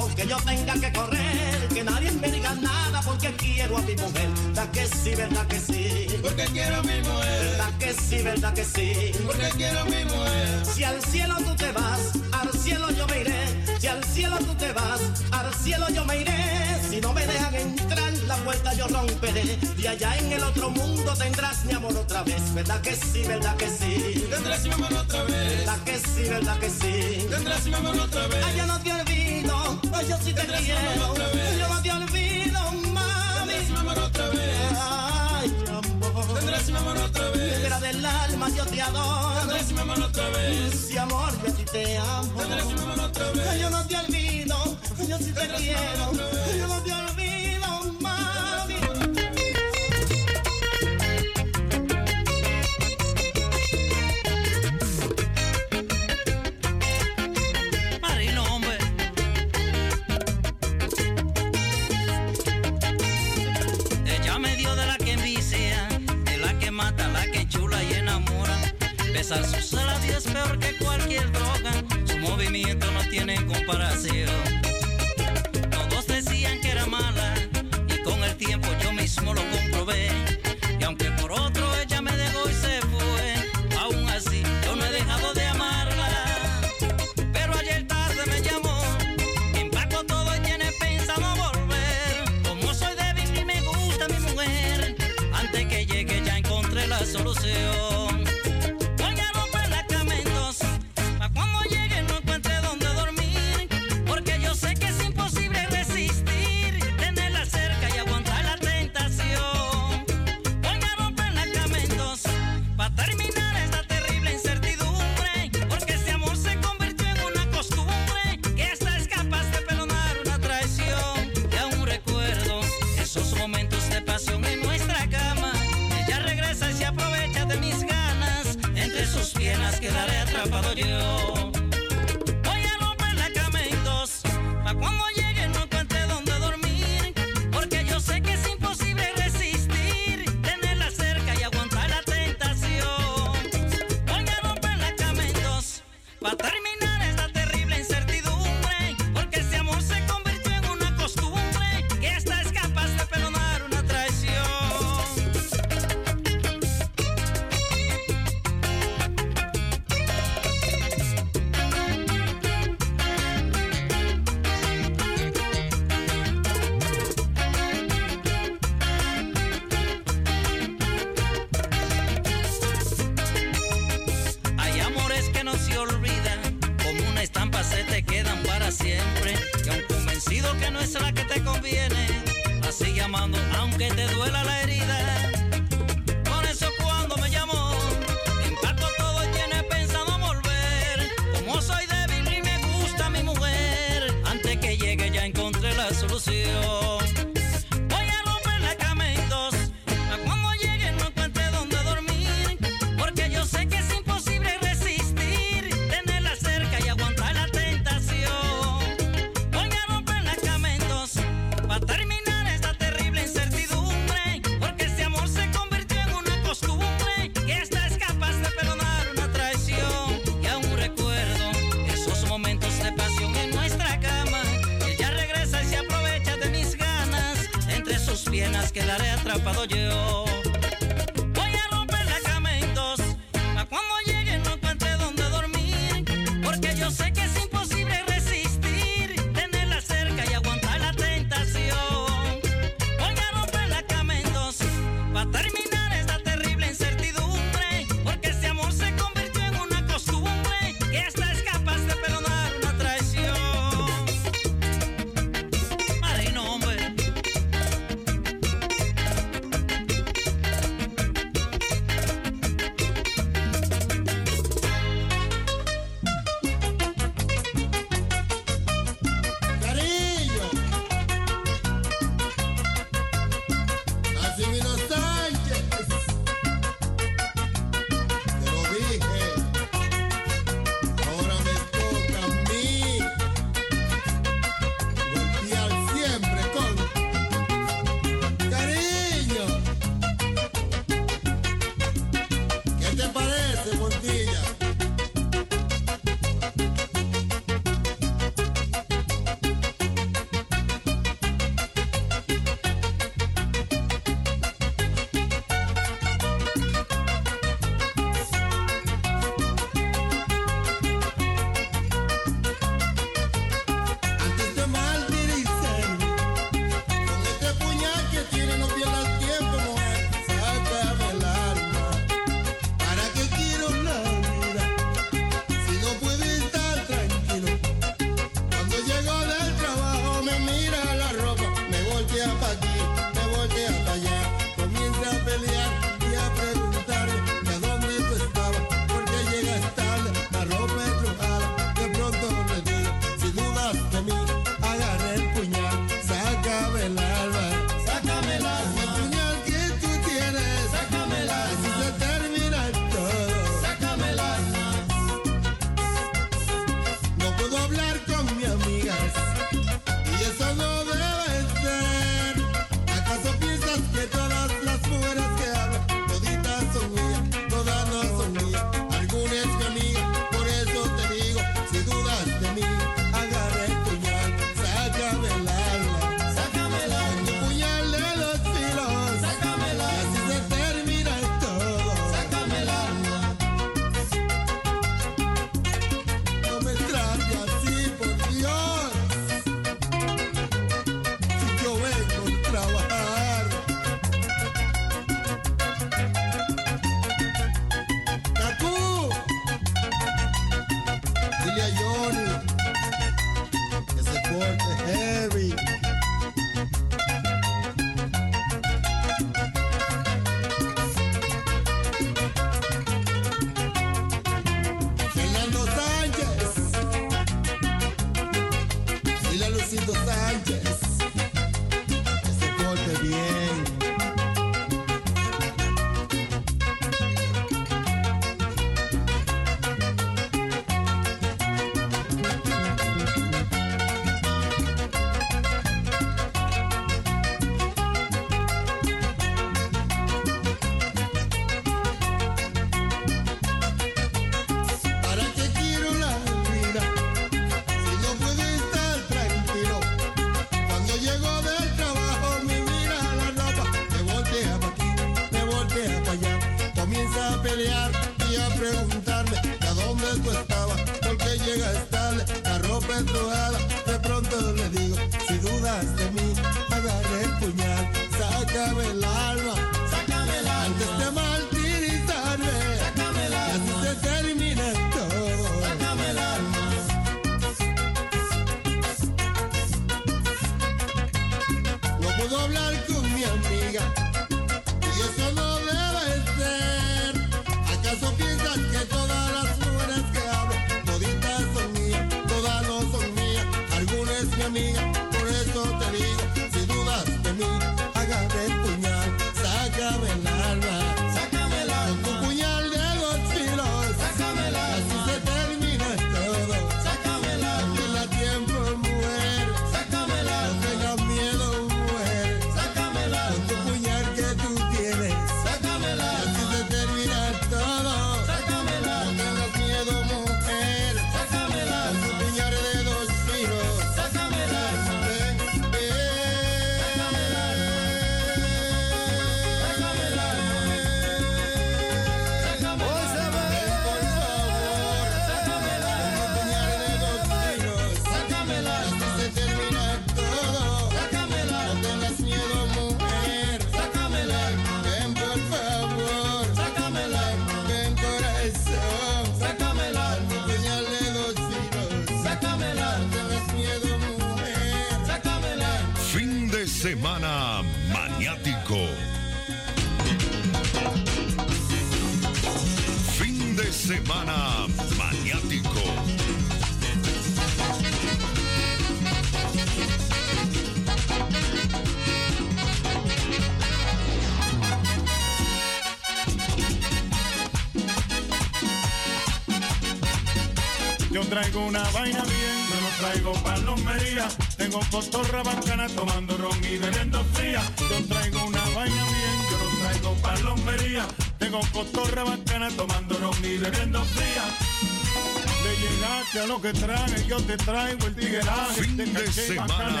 lo 596.58 596.62
que 596.62 596.72
trae, 596.72 597.26
yo 597.26 597.36
te 597.42 597.56
traigo 597.56 598.06
el 598.06 598.14
tigueraje. 598.14 598.82
Fin 598.82 598.96
de 598.96 599.04
caché 599.12 599.32
semana. 599.32 600.00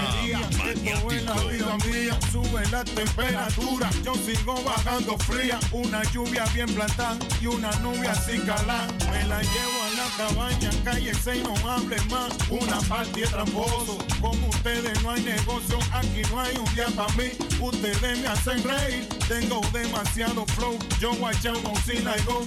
Esto 0.64 1.10
es 1.10 1.22
la 1.24 1.34
vida 1.34 1.76
mía, 1.86 2.18
sube 2.32 2.66
la 2.70 2.84
temperatura. 2.84 3.90
Yo 4.04 4.14
sigo 4.14 4.62
bajando 4.64 5.16
fría, 5.18 5.58
una 5.72 6.02
lluvia 6.12 6.44
bien 6.54 6.72
plantada 6.74 7.16
y 7.40 7.46
una 7.46 7.70
nube 7.80 8.08
así 8.08 8.38
calada. 8.40 8.88
Me 9.12 9.26
la 9.26 9.40
llevo 9.40 9.82
a 9.84 9.90
la 9.96 10.16
cabaña, 10.16 10.70
calle 10.84 11.12
6, 11.14 11.44
no 11.44 11.70
hable 11.70 12.00
más. 12.10 12.32
Una 12.50 12.78
de 13.14 13.26
tramposo, 13.26 13.98
con 14.20 14.42
ustedes 14.44 15.02
no 15.02 15.10
hay 15.12 15.22
negocio, 15.22 15.78
aquí 15.92 16.22
no 16.30 16.40
hay 16.40 16.56
un 16.56 16.74
día 16.74 16.86
para 16.96 17.12
mí. 17.14 17.30
Ustedes 17.60 18.20
me 18.20 18.26
hacen 18.26 18.62
reír, 18.64 19.08
tengo 19.28 19.60
demasiado 19.72 20.44
flow. 20.46 20.78
Yo 21.00 21.12
guachao 21.14 21.60
con 21.62 21.76
sin 21.82 22.04
go. 22.26 22.46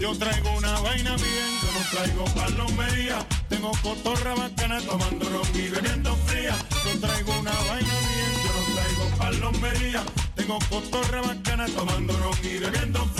Yo 0.00 0.16
traigo 0.18 0.52
una 0.52 0.78
vaina 0.80 1.16
bien, 1.16 1.60
traigo 1.92 2.24
palomería. 2.24 3.18
Tengo 3.48 3.72
cotorra 3.82 4.34
bacana 4.34 4.80
tomando 4.80 5.28
ron 5.28 5.48
y 5.54 5.68
bebiendo 5.68 6.16
fría. 6.26 6.56
Yo 6.84 7.00
traigo 7.00 7.32
una 7.38 7.52
vaina 7.68 7.94
bien, 8.08 8.32
yo 8.44 8.50
no 8.56 8.62
traigo 8.74 9.04
palomería. 9.18 10.02
Tengo 10.34 10.58
cotorra 10.70 11.20
bacana 11.20 11.66
tomando 11.66 12.16
ron 12.16 12.38
y 12.42 12.58
bebiendo 12.58 13.00
fría. 13.06 13.11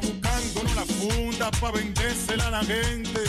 Buscándonos 0.00 0.76
la 0.76 0.84
funda 0.84 1.50
pa' 1.50 1.72
vendérsela 1.72 2.46
a 2.46 2.50
la 2.50 2.60
gente. 2.60 3.20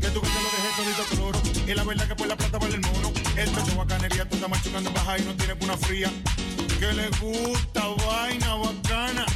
Que 0.00 0.08
tú 0.08 0.20
que 0.20 0.28
te 0.28 0.40
lo 0.42 0.48
dejé 0.50 0.70
todito 0.76 1.04
cloro, 1.10 1.42
y 1.66 1.74
la 1.74 1.84
verdad 1.84 2.08
que 2.08 2.16
por 2.16 2.26
la 2.26 2.36
plata 2.36 2.58
vale 2.58 2.76
el 2.76 2.80
mono. 2.80 3.12
Esto 3.36 3.60
es 3.60 3.76
bacanería, 3.76 4.26
tú 4.28 4.36
estás 4.36 4.48
machucando 4.48 4.90
baja 4.92 5.18
y 5.18 5.22
no 5.22 5.34
tienes 5.34 5.56
una 5.60 5.76
fría. 5.76 6.10
Que 6.78 6.92
le 6.92 7.08
gusta 7.20 7.82
vaina 8.06 8.54
bacana, 8.54 9.26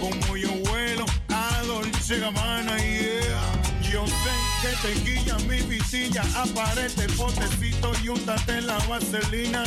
como 0.00 0.36
yo 0.36 0.50
vuelo 0.70 1.04
a 1.28 1.62
Dolce 1.66 2.18
Gabbana, 2.20 2.78
yeah. 2.78 3.90
Yo 3.92 4.06
sé 4.06 4.34
que 4.62 4.70
te 4.82 5.10
guilla 5.10 5.36
mi 5.46 5.60
visilla, 5.62 6.22
aparece 6.36 7.04
el 7.04 7.12
potecito 7.12 7.92
y 8.02 8.08
úntate 8.08 8.62
la 8.62 8.78
vaselina. 8.88 9.62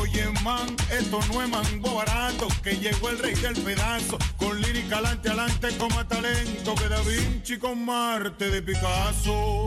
Oye, 0.00 0.26
man, 0.44 0.76
esto 0.90 1.20
no 1.32 1.42
es 1.42 1.48
mango 1.48 1.96
barato, 1.96 2.46
que 2.62 2.76
llegó 2.76 3.08
el 3.08 3.18
rey 3.18 3.34
del 3.34 3.54
pedazo, 3.54 4.18
lírica 4.90 4.98
alante, 4.98 5.68
más 5.94 6.08
talento 6.08 6.74
que 6.74 6.88
Da 6.88 7.00
Vinci 7.02 7.58
con 7.58 7.84
Marte 7.84 8.50
de 8.50 8.60
Picasso. 8.60 9.59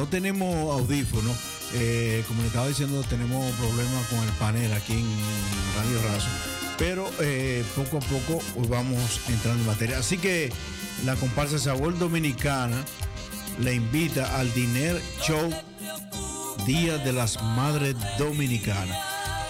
No 0.00 0.08
tenemos 0.08 0.80
audífonos. 0.80 1.36
Eh, 1.74 2.24
como 2.26 2.40
le 2.40 2.46
estaba 2.48 2.66
diciendo, 2.66 3.02
tenemos 3.02 3.54
problemas 3.56 4.06
con 4.06 4.18
el 4.20 4.32
panel 4.38 4.72
aquí 4.72 4.94
en 4.94 5.06
Radio 5.76 6.08
Razo. 6.08 6.28
Pero 6.78 7.10
eh, 7.20 7.62
poco 7.76 7.98
a 7.98 8.00
poco 8.00 8.42
pues, 8.54 8.68
vamos 8.70 9.20
entrando 9.28 9.60
en 9.60 9.66
materia. 9.66 9.98
Así 9.98 10.16
que 10.16 10.50
la 11.04 11.16
comparsa 11.16 11.58
Sabor 11.58 11.98
Dominicana 11.98 12.82
le 13.58 13.74
invita 13.74 14.38
al 14.38 14.52
Diner 14.54 15.02
Show 15.20 15.52
Día 16.64 16.96
de 16.96 17.12
las 17.12 17.42
Madres 17.42 17.94
Dominicanas. 18.18 18.96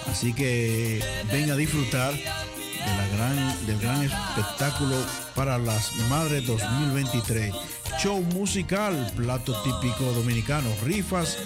Así 0.07 0.33
que 0.33 1.01
ven 1.31 1.49
a 1.49 1.55
disfrutar 1.55 2.13
de 2.13 2.97
la 2.97 3.07
gran, 3.15 3.65
del 3.65 3.79
gran 3.79 4.03
espectáculo 4.03 4.97
para 5.33 5.57
las 5.57 5.95
Madres 6.09 6.45
2023. 6.45 7.53
Show 8.01 8.19
musical, 8.33 9.11
plato 9.15 9.53
típico 9.61 10.11
dominicano, 10.13 10.67
rifas 10.83 11.37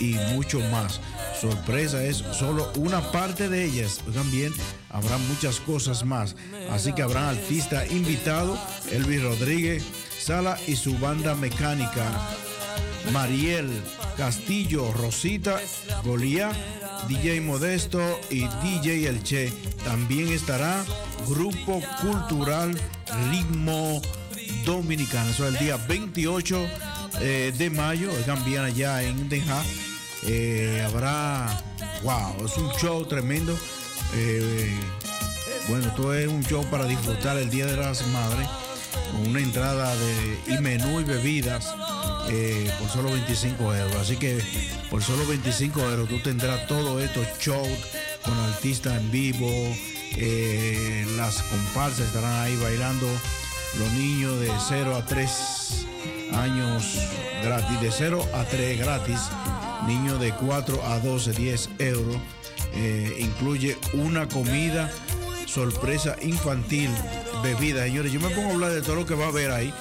y 0.00 0.14
mucho 0.32 0.60
más. 0.70 1.00
Sorpresa 1.40 2.04
es 2.04 2.18
solo 2.18 2.70
una 2.76 3.10
parte 3.10 3.48
de 3.48 3.64
ellas. 3.64 4.00
También 4.14 4.52
habrá 4.90 5.18
muchas 5.18 5.58
cosas 5.58 6.04
más. 6.04 6.36
Así 6.70 6.92
que 6.92 7.02
habrá 7.02 7.30
artista 7.30 7.84
invitado, 7.88 8.56
Elvis 8.92 9.24
Rodríguez, 9.24 9.84
Sala 10.16 10.56
y 10.68 10.76
su 10.76 10.96
banda 11.00 11.34
mecánica. 11.34 12.04
Mariel 13.12 13.68
Castillo, 14.16 14.92
Rosita, 14.92 15.60
Golía, 16.04 16.52
DJ 17.08 17.40
Modesto 17.40 18.20
y 18.30 18.46
DJ 18.62 19.08
El 19.08 19.24
Che. 19.24 19.52
También 19.84 20.28
estará 20.28 20.84
Grupo 21.26 21.82
Cultural 22.00 22.80
Ritmo 23.30 24.00
Dominicano. 24.64 25.30
Eso 25.30 25.46
es 25.46 25.54
el 25.54 25.60
día 25.60 25.76
28 25.76 26.66
eh, 27.20 27.52
de 27.56 27.70
mayo. 27.70 28.10
También 28.26 28.62
allá 28.62 29.02
en 29.02 29.28
Den 29.28 29.48
Haag. 29.48 29.66
Eh, 30.26 30.82
habrá, 30.86 31.62
wow, 32.02 32.44
es 32.44 32.56
un 32.56 32.70
show 32.72 33.04
tremendo. 33.06 33.56
Eh, 34.14 34.74
bueno, 35.68 35.92
todo 35.94 36.14
es 36.14 36.28
un 36.28 36.42
show 36.44 36.64
para 36.70 36.86
disfrutar 36.86 37.36
el 37.36 37.50
Día 37.50 37.66
de 37.66 37.76
las 37.76 38.06
Madres. 38.08 38.48
Con 39.12 39.28
una 39.28 39.40
entrada 39.40 39.94
de 39.94 40.54
y 40.54 40.58
menú 40.58 41.00
y 41.00 41.04
bebidas 41.04 41.66
por 42.78 42.88
solo 42.88 43.10
25 43.10 43.74
euros. 43.74 43.96
Así 43.96 44.16
que 44.16 44.40
por 44.90 45.02
solo 45.02 45.26
25 45.26 45.80
euros 45.80 46.08
tú 46.08 46.18
tendrás 46.20 46.66
todos 46.66 47.02
estos 47.02 47.26
shows 47.38 47.68
con 48.22 48.36
artistas 48.38 48.98
en 48.98 49.10
vivo. 49.10 49.50
las 51.16 51.42
comparsas 51.42 52.06
estarán 52.06 52.44
ahí 52.44 52.56
bailando. 52.56 53.08
Los 53.78 53.92
niños 53.92 54.40
de 54.40 54.50
0 54.68 54.96
a 54.96 55.04
3 55.04 55.86
años 56.34 56.98
gratis. 57.42 57.80
De 57.80 57.90
0 57.90 58.28
a 58.34 58.44
3 58.44 58.78
gratis. 58.78 59.20
Niños 59.86 60.20
de 60.20 60.32
4 60.32 60.82
a 60.84 60.98
12, 61.00 61.32
10 61.32 61.70
euros. 61.78 62.16
Eh, 62.74 63.16
incluye 63.20 63.76
una 63.92 64.28
comida 64.28 64.90
sorpresa 65.46 66.16
infantil, 66.22 66.90
bebida. 67.42 67.84
Señores, 67.84 68.12
yo 68.12 68.20
me 68.20 68.30
pongo 68.30 68.50
a 68.50 68.52
hablar 68.52 68.72
de 68.72 68.82
todo 68.82 68.96
lo 68.96 69.06
que 69.06 69.14
va 69.14 69.26
a 69.26 69.28
haber 69.28 69.50
ahí. 69.50 69.72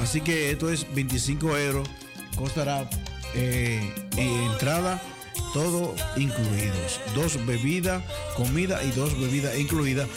Así 0.00 0.20
que 0.20 0.50
esto 0.50 0.70
es 0.70 0.86
25 0.94 1.56
euros. 1.56 1.88
Costará 2.36 2.88
eh, 3.34 3.92
entrada 4.16 5.00
todo 5.52 5.94
incluidos. 6.16 7.00
Dos 7.14 7.44
bebidas, 7.46 8.02
comida 8.36 8.82
y 8.84 8.90
dos 8.92 9.18
bebidas 9.18 9.58
incluidas, 9.58 10.08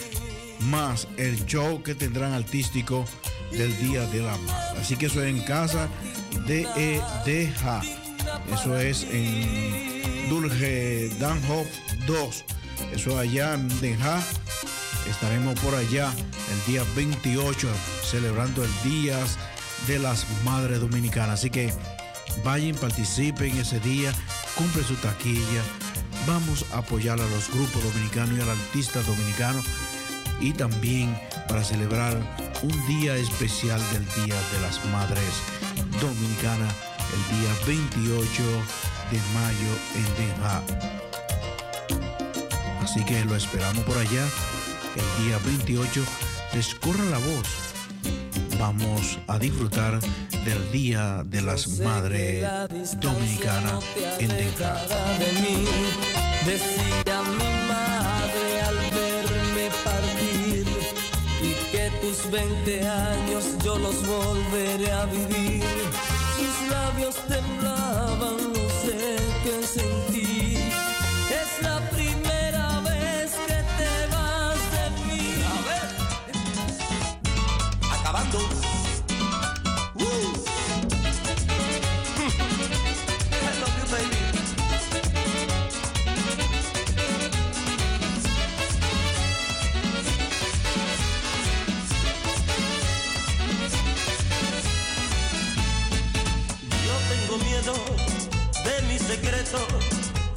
más 0.60 1.08
el 1.16 1.44
show 1.46 1.82
que 1.82 1.94
tendrán 1.94 2.32
artístico 2.32 3.04
del 3.52 3.76
Día 3.78 4.06
de 4.06 4.22
la 4.22 4.36
Madre. 4.38 4.80
Así 4.80 4.96
que 4.96 5.06
eso 5.06 5.22
es 5.22 5.28
en 5.28 5.42
casa 5.42 5.88
de 6.46 6.66
E 6.76 7.00
Deja. 7.24 7.82
Eso 8.52 8.76
es 8.78 9.06
en 9.10 10.28
Dulce 10.28 11.10
Danhof 11.18 11.66
2. 12.06 12.44
Eso 12.92 13.10
es 13.10 13.16
allá 13.16 13.54
en 13.54 13.68
Den 13.80 14.00
Haag. 14.02 14.24
Estaremos 15.08 15.58
por 15.60 15.74
allá 15.74 16.12
el 16.52 16.72
día 16.72 16.82
28 16.96 17.68
celebrando 18.02 18.64
el 18.64 18.70
Día 18.82 19.18
de 19.86 19.98
las 19.98 20.26
Madres 20.44 20.80
Dominicanas. 20.80 21.40
Así 21.40 21.50
que 21.50 21.72
vayan, 22.44 22.74
participen 22.76 23.56
ese 23.56 23.78
día, 23.80 24.12
cumplen 24.56 24.84
su 24.84 24.94
taquilla. 24.96 25.62
Vamos 26.26 26.64
a 26.72 26.78
apoyar 26.78 27.20
a 27.20 27.26
los 27.26 27.50
grupos 27.50 27.84
dominicanos 27.84 28.36
y 28.36 28.40
al 28.40 28.50
artista 28.50 29.00
dominicano 29.02 29.62
y 30.40 30.52
también 30.52 31.18
para 31.48 31.64
celebrar 31.64 32.16
un 32.62 32.86
día 32.86 33.16
especial 33.16 33.80
del 33.92 34.04
Día 34.24 34.36
de 34.52 34.60
las 34.60 34.84
Madres 34.86 35.42
Dominicanas, 36.00 36.74
el 37.12 37.22
día 37.38 37.50
28 37.66 38.42
de 39.10 39.20
mayo 39.34 39.72
en 39.94 40.04
Den 40.16 40.34
Haag. 40.42 40.64
Así 42.82 43.04
que 43.04 43.24
lo 43.24 43.36
esperamos 43.36 43.84
por 43.84 43.98
allá 43.98 44.24
el 44.96 45.24
día 45.24 45.38
28. 45.44 46.04
Descorra 46.52 47.04
la 47.04 47.18
voz. 47.18 47.48
Vamos 48.58 49.18
a 49.26 49.38
disfrutar 49.38 50.00
del 50.44 50.72
Día 50.72 51.22
de 51.26 51.42
las 51.42 51.68
Madres 51.80 52.46
Dominicanas 53.00 53.84
en 54.18 54.28
Den 54.28 54.54
tus 62.16 62.30
20 62.30 62.88
años 62.88 63.44
yo 63.64 63.78
los 63.78 64.06
volveré 64.06 64.92
a 64.92 65.06
vivir. 65.06 65.64
Sus 66.36 66.70
labios 66.70 67.16
temblaban, 67.28 68.36
no 68.52 68.68
sé 68.82 69.16
qué 69.42 69.66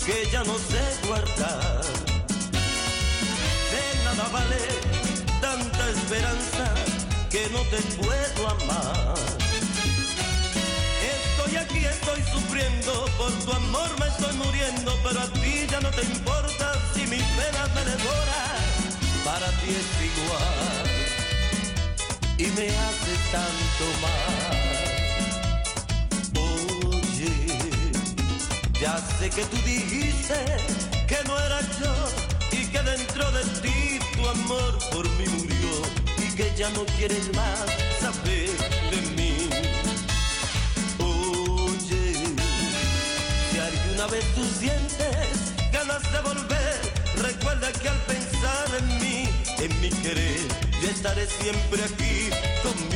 que 0.06 0.30
ya 0.32 0.44
no 0.44 0.56
sé 0.58 0.82
guardar. 1.08 1.82
De 3.72 4.04
nada 4.04 4.28
vale 4.32 4.62
tanta 5.42 5.90
esperanza 5.90 6.66
que 7.32 7.50
no 7.50 7.62
te 7.72 7.78
puedo 7.98 8.50
amar. 8.50 9.16
Estoy 11.16 11.56
aquí, 11.56 11.86
estoy 11.86 12.22
sufriendo, 12.34 13.06
por 13.18 13.32
tu 13.32 13.52
amor 13.52 13.90
me 14.00 14.08
estoy 14.08 14.36
muriendo, 14.36 15.00
pero 15.04 15.22
a 15.22 15.28
ti 15.34 15.66
ya 15.70 15.80
no 15.80 15.90
te 15.90 16.04
importa 16.04 16.74
si 16.94 17.02
mis 17.08 17.24
penas 17.24 17.70
me 17.74 17.84
devoran. 17.86 18.62
Para 19.26 19.48
ti 19.60 19.70
es 19.82 19.90
igual 20.10 20.86
y 22.38 22.46
me 22.58 22.68
hace 22.68 23.14
tanto 23.32 23.86
mal. 24.02 24.89
Ya 28.80 28.98
sé 29.19 29.30
que 29.30 29.43
tú 29.45 29.58
dijiste 29.66 30.35
que 31.08 31.17
no 31.27 31.38
era 31.38 31.59
yo 31.82 31.93
y 32.51 32.66
que 32.67 32.82
dentro 32.82 33.30
de 33.32 33.43
ti 33.61 33.99
tu 34.16 34.27
amor 34.27 34.77
por 34.91 35.09
mí 35.17 35.25
murió 35.38 35.82
y 36.17 36.35
que 36.35 36.51
ya 36.56 36.69
no 36.69 36.85
quieres 36.98 37.33
más 37.35 37.59
saber 37.99 38.49
de 38.91 39.01
mí. 39.17 39.49
Oye, 40.99 42.14
si 43.51 43.59
alguna 43.59 44.08
vez 44.08 44.25
tú 44.33 44.45
sientes 44.59 45.53
ganas 45.74 46.03
de 46.14 46.19
volver, 46.22 46.80
recuerda 47.22 47.72
que 47.74 47.90
al 47.90 48.01
pensar 48.14 48.67
en 48.80 48.88
mí, 48.99 49.30
en 49.58 49.82
mi 49.82 49.90
querer, 49.90 50.48
yo 50.82 50.90
estaré 50.90 51.27
siempre 51.27 51.83
aquí 51.83 52.30
con 52.64 52.90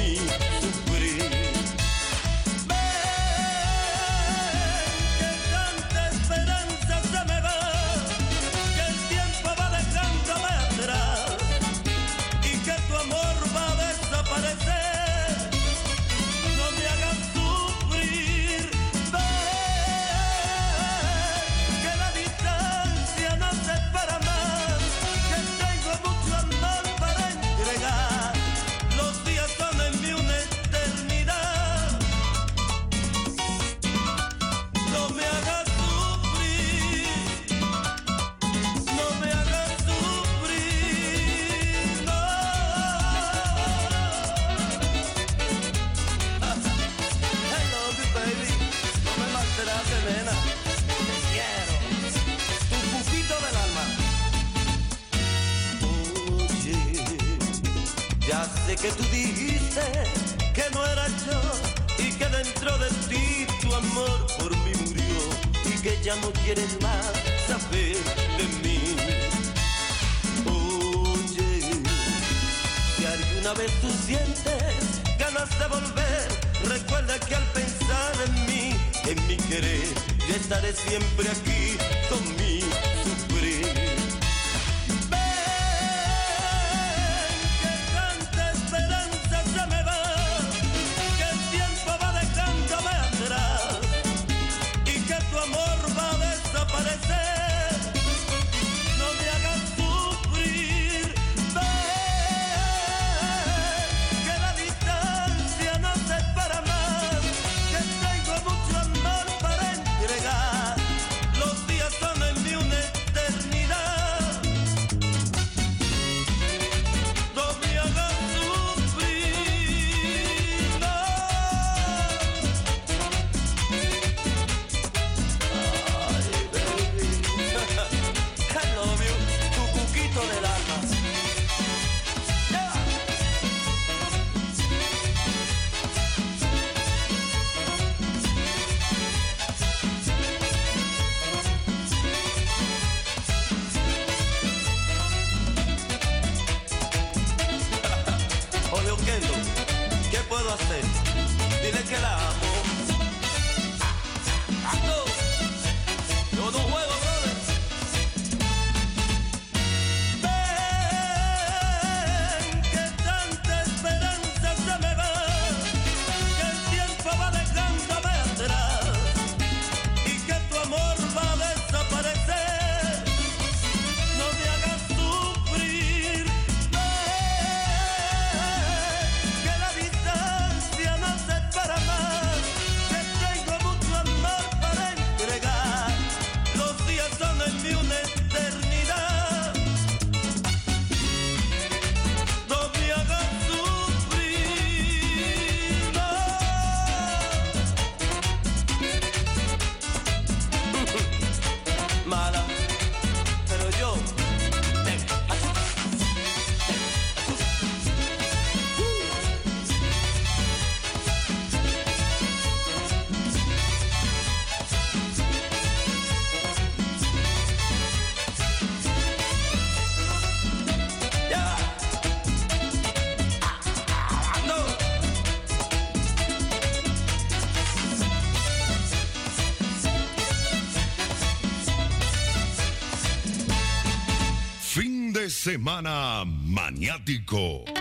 semana 235.44 236.24
maniático. 236.24 237.73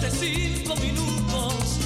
de 0.00 0.10
cinco 0.10 0.76
minutos. 0.76 1.78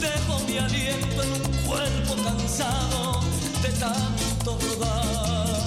Dejo 0.00 0.40
mi 0.46 0.58
aliento 0.58 1.22
en 1.22 1.32
un 1.32 1.52
cuerpo 1.66 2.16
cansado 2.24 3.20
de 3.62 3.68
tanto 3.78 4.58
rodar 4.58 5.60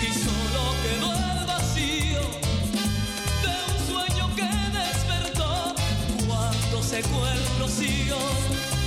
y 0.00 0.12
solo 0.24 0.62
quedó 0.82 1.12
el 1.12 1.46
vacío 1.46 2.22
de 3.44 3.54
un 3.72 3.78
sueño 3.86 4.34
que 4.34 4.48
despertó. 4.78 5.74
Cuando 6.26 6.82
secó 6.82 7.26
el 7.26 7.42
rocío 7.60 8.18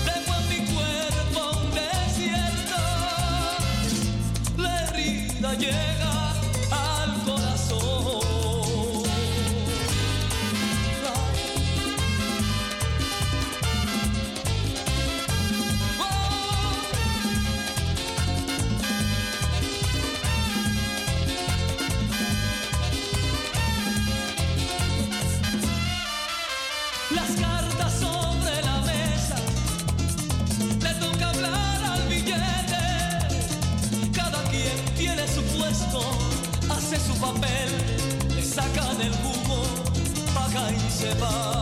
dejo 0.05 0.31
en 0.39 0.45
mi 0.49 0.59
cuerpo 0.73 1.39
un 1.61 1.69
desierto. 1.73 2.81
La 4.57 4.87
herida 4.87 5.53
llega 5.55 5.98
paga 40.99 41.55
y 41.55 41.58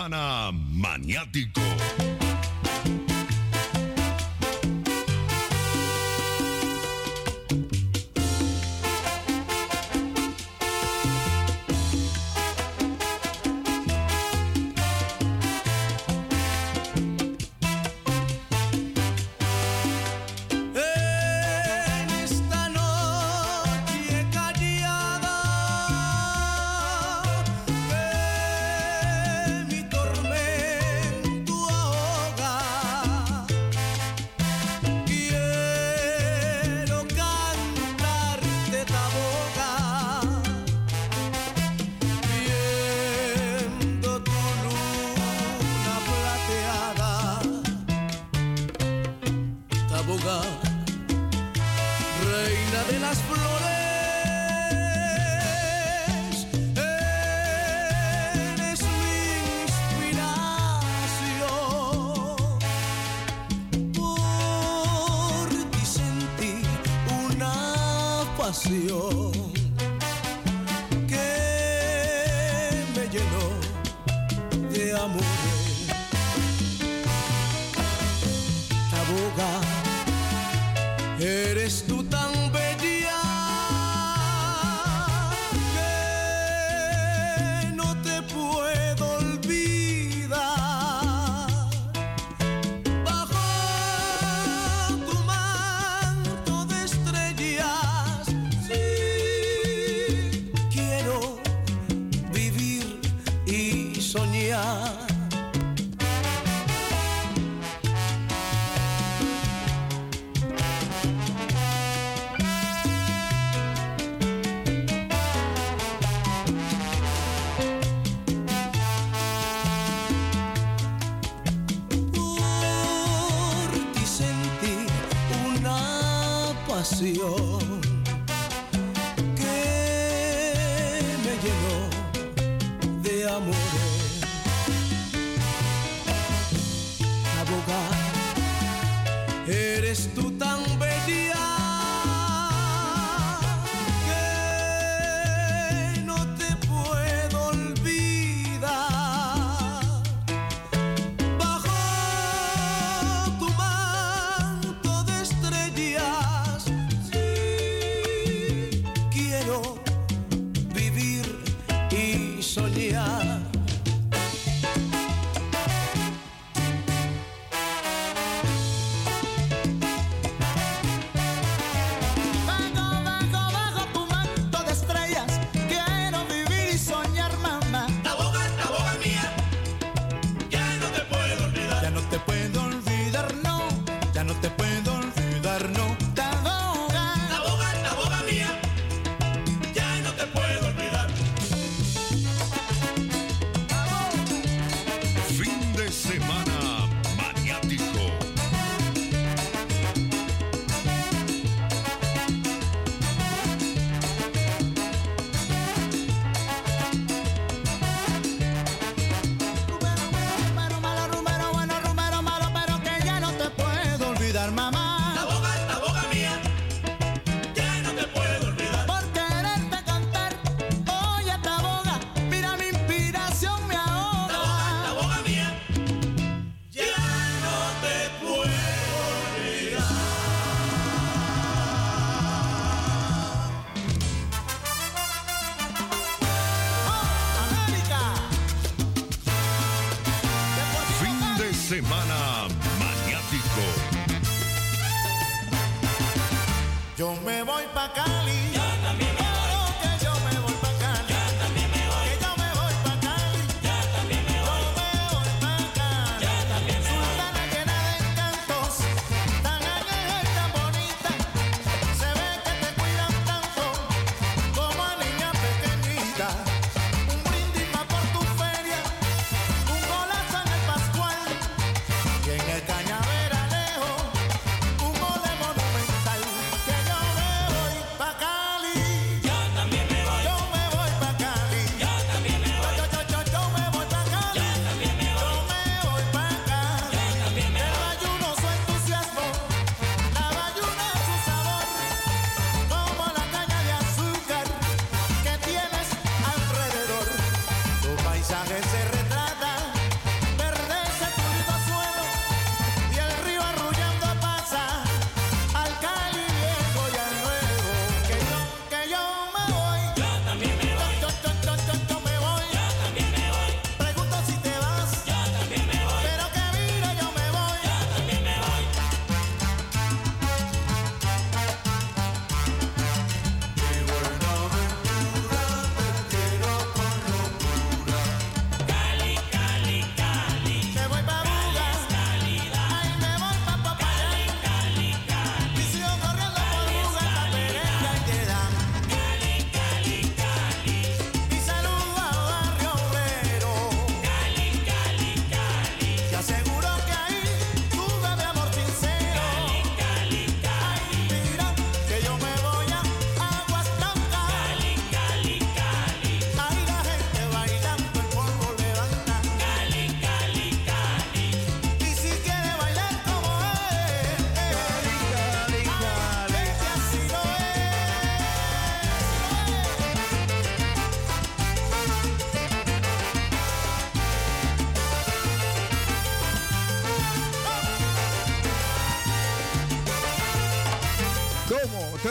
semana 0.00 0.50
maniático. 0.52 1.59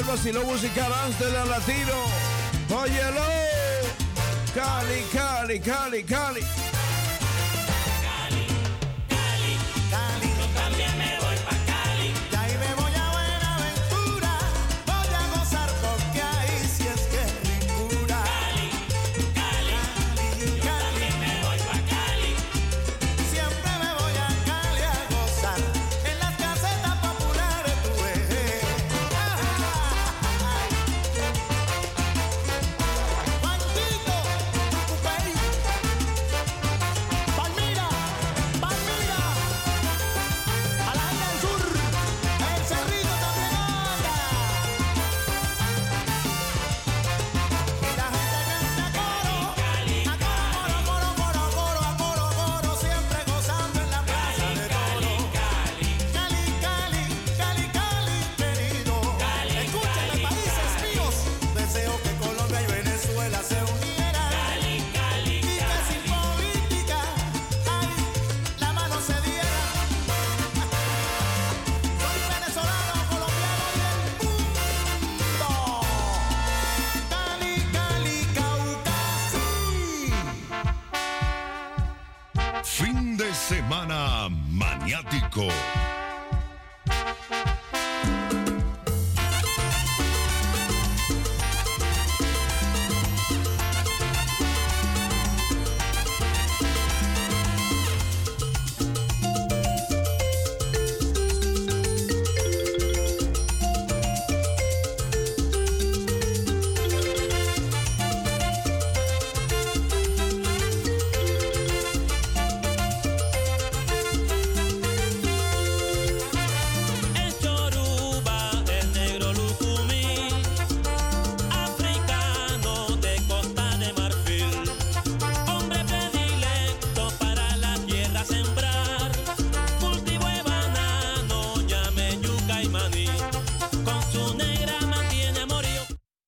vaciló 0.09 0.43
musical 0.43 0.91
de 1.19 1.31
la 1.31 1.45
latino. 1.45 1.93
Óyelo. 2.71 3.21
Cali, 4.55 5.03
Cali, 5.13 5.59
Cali, 5.59 6.03
Cali. 6.03 6.48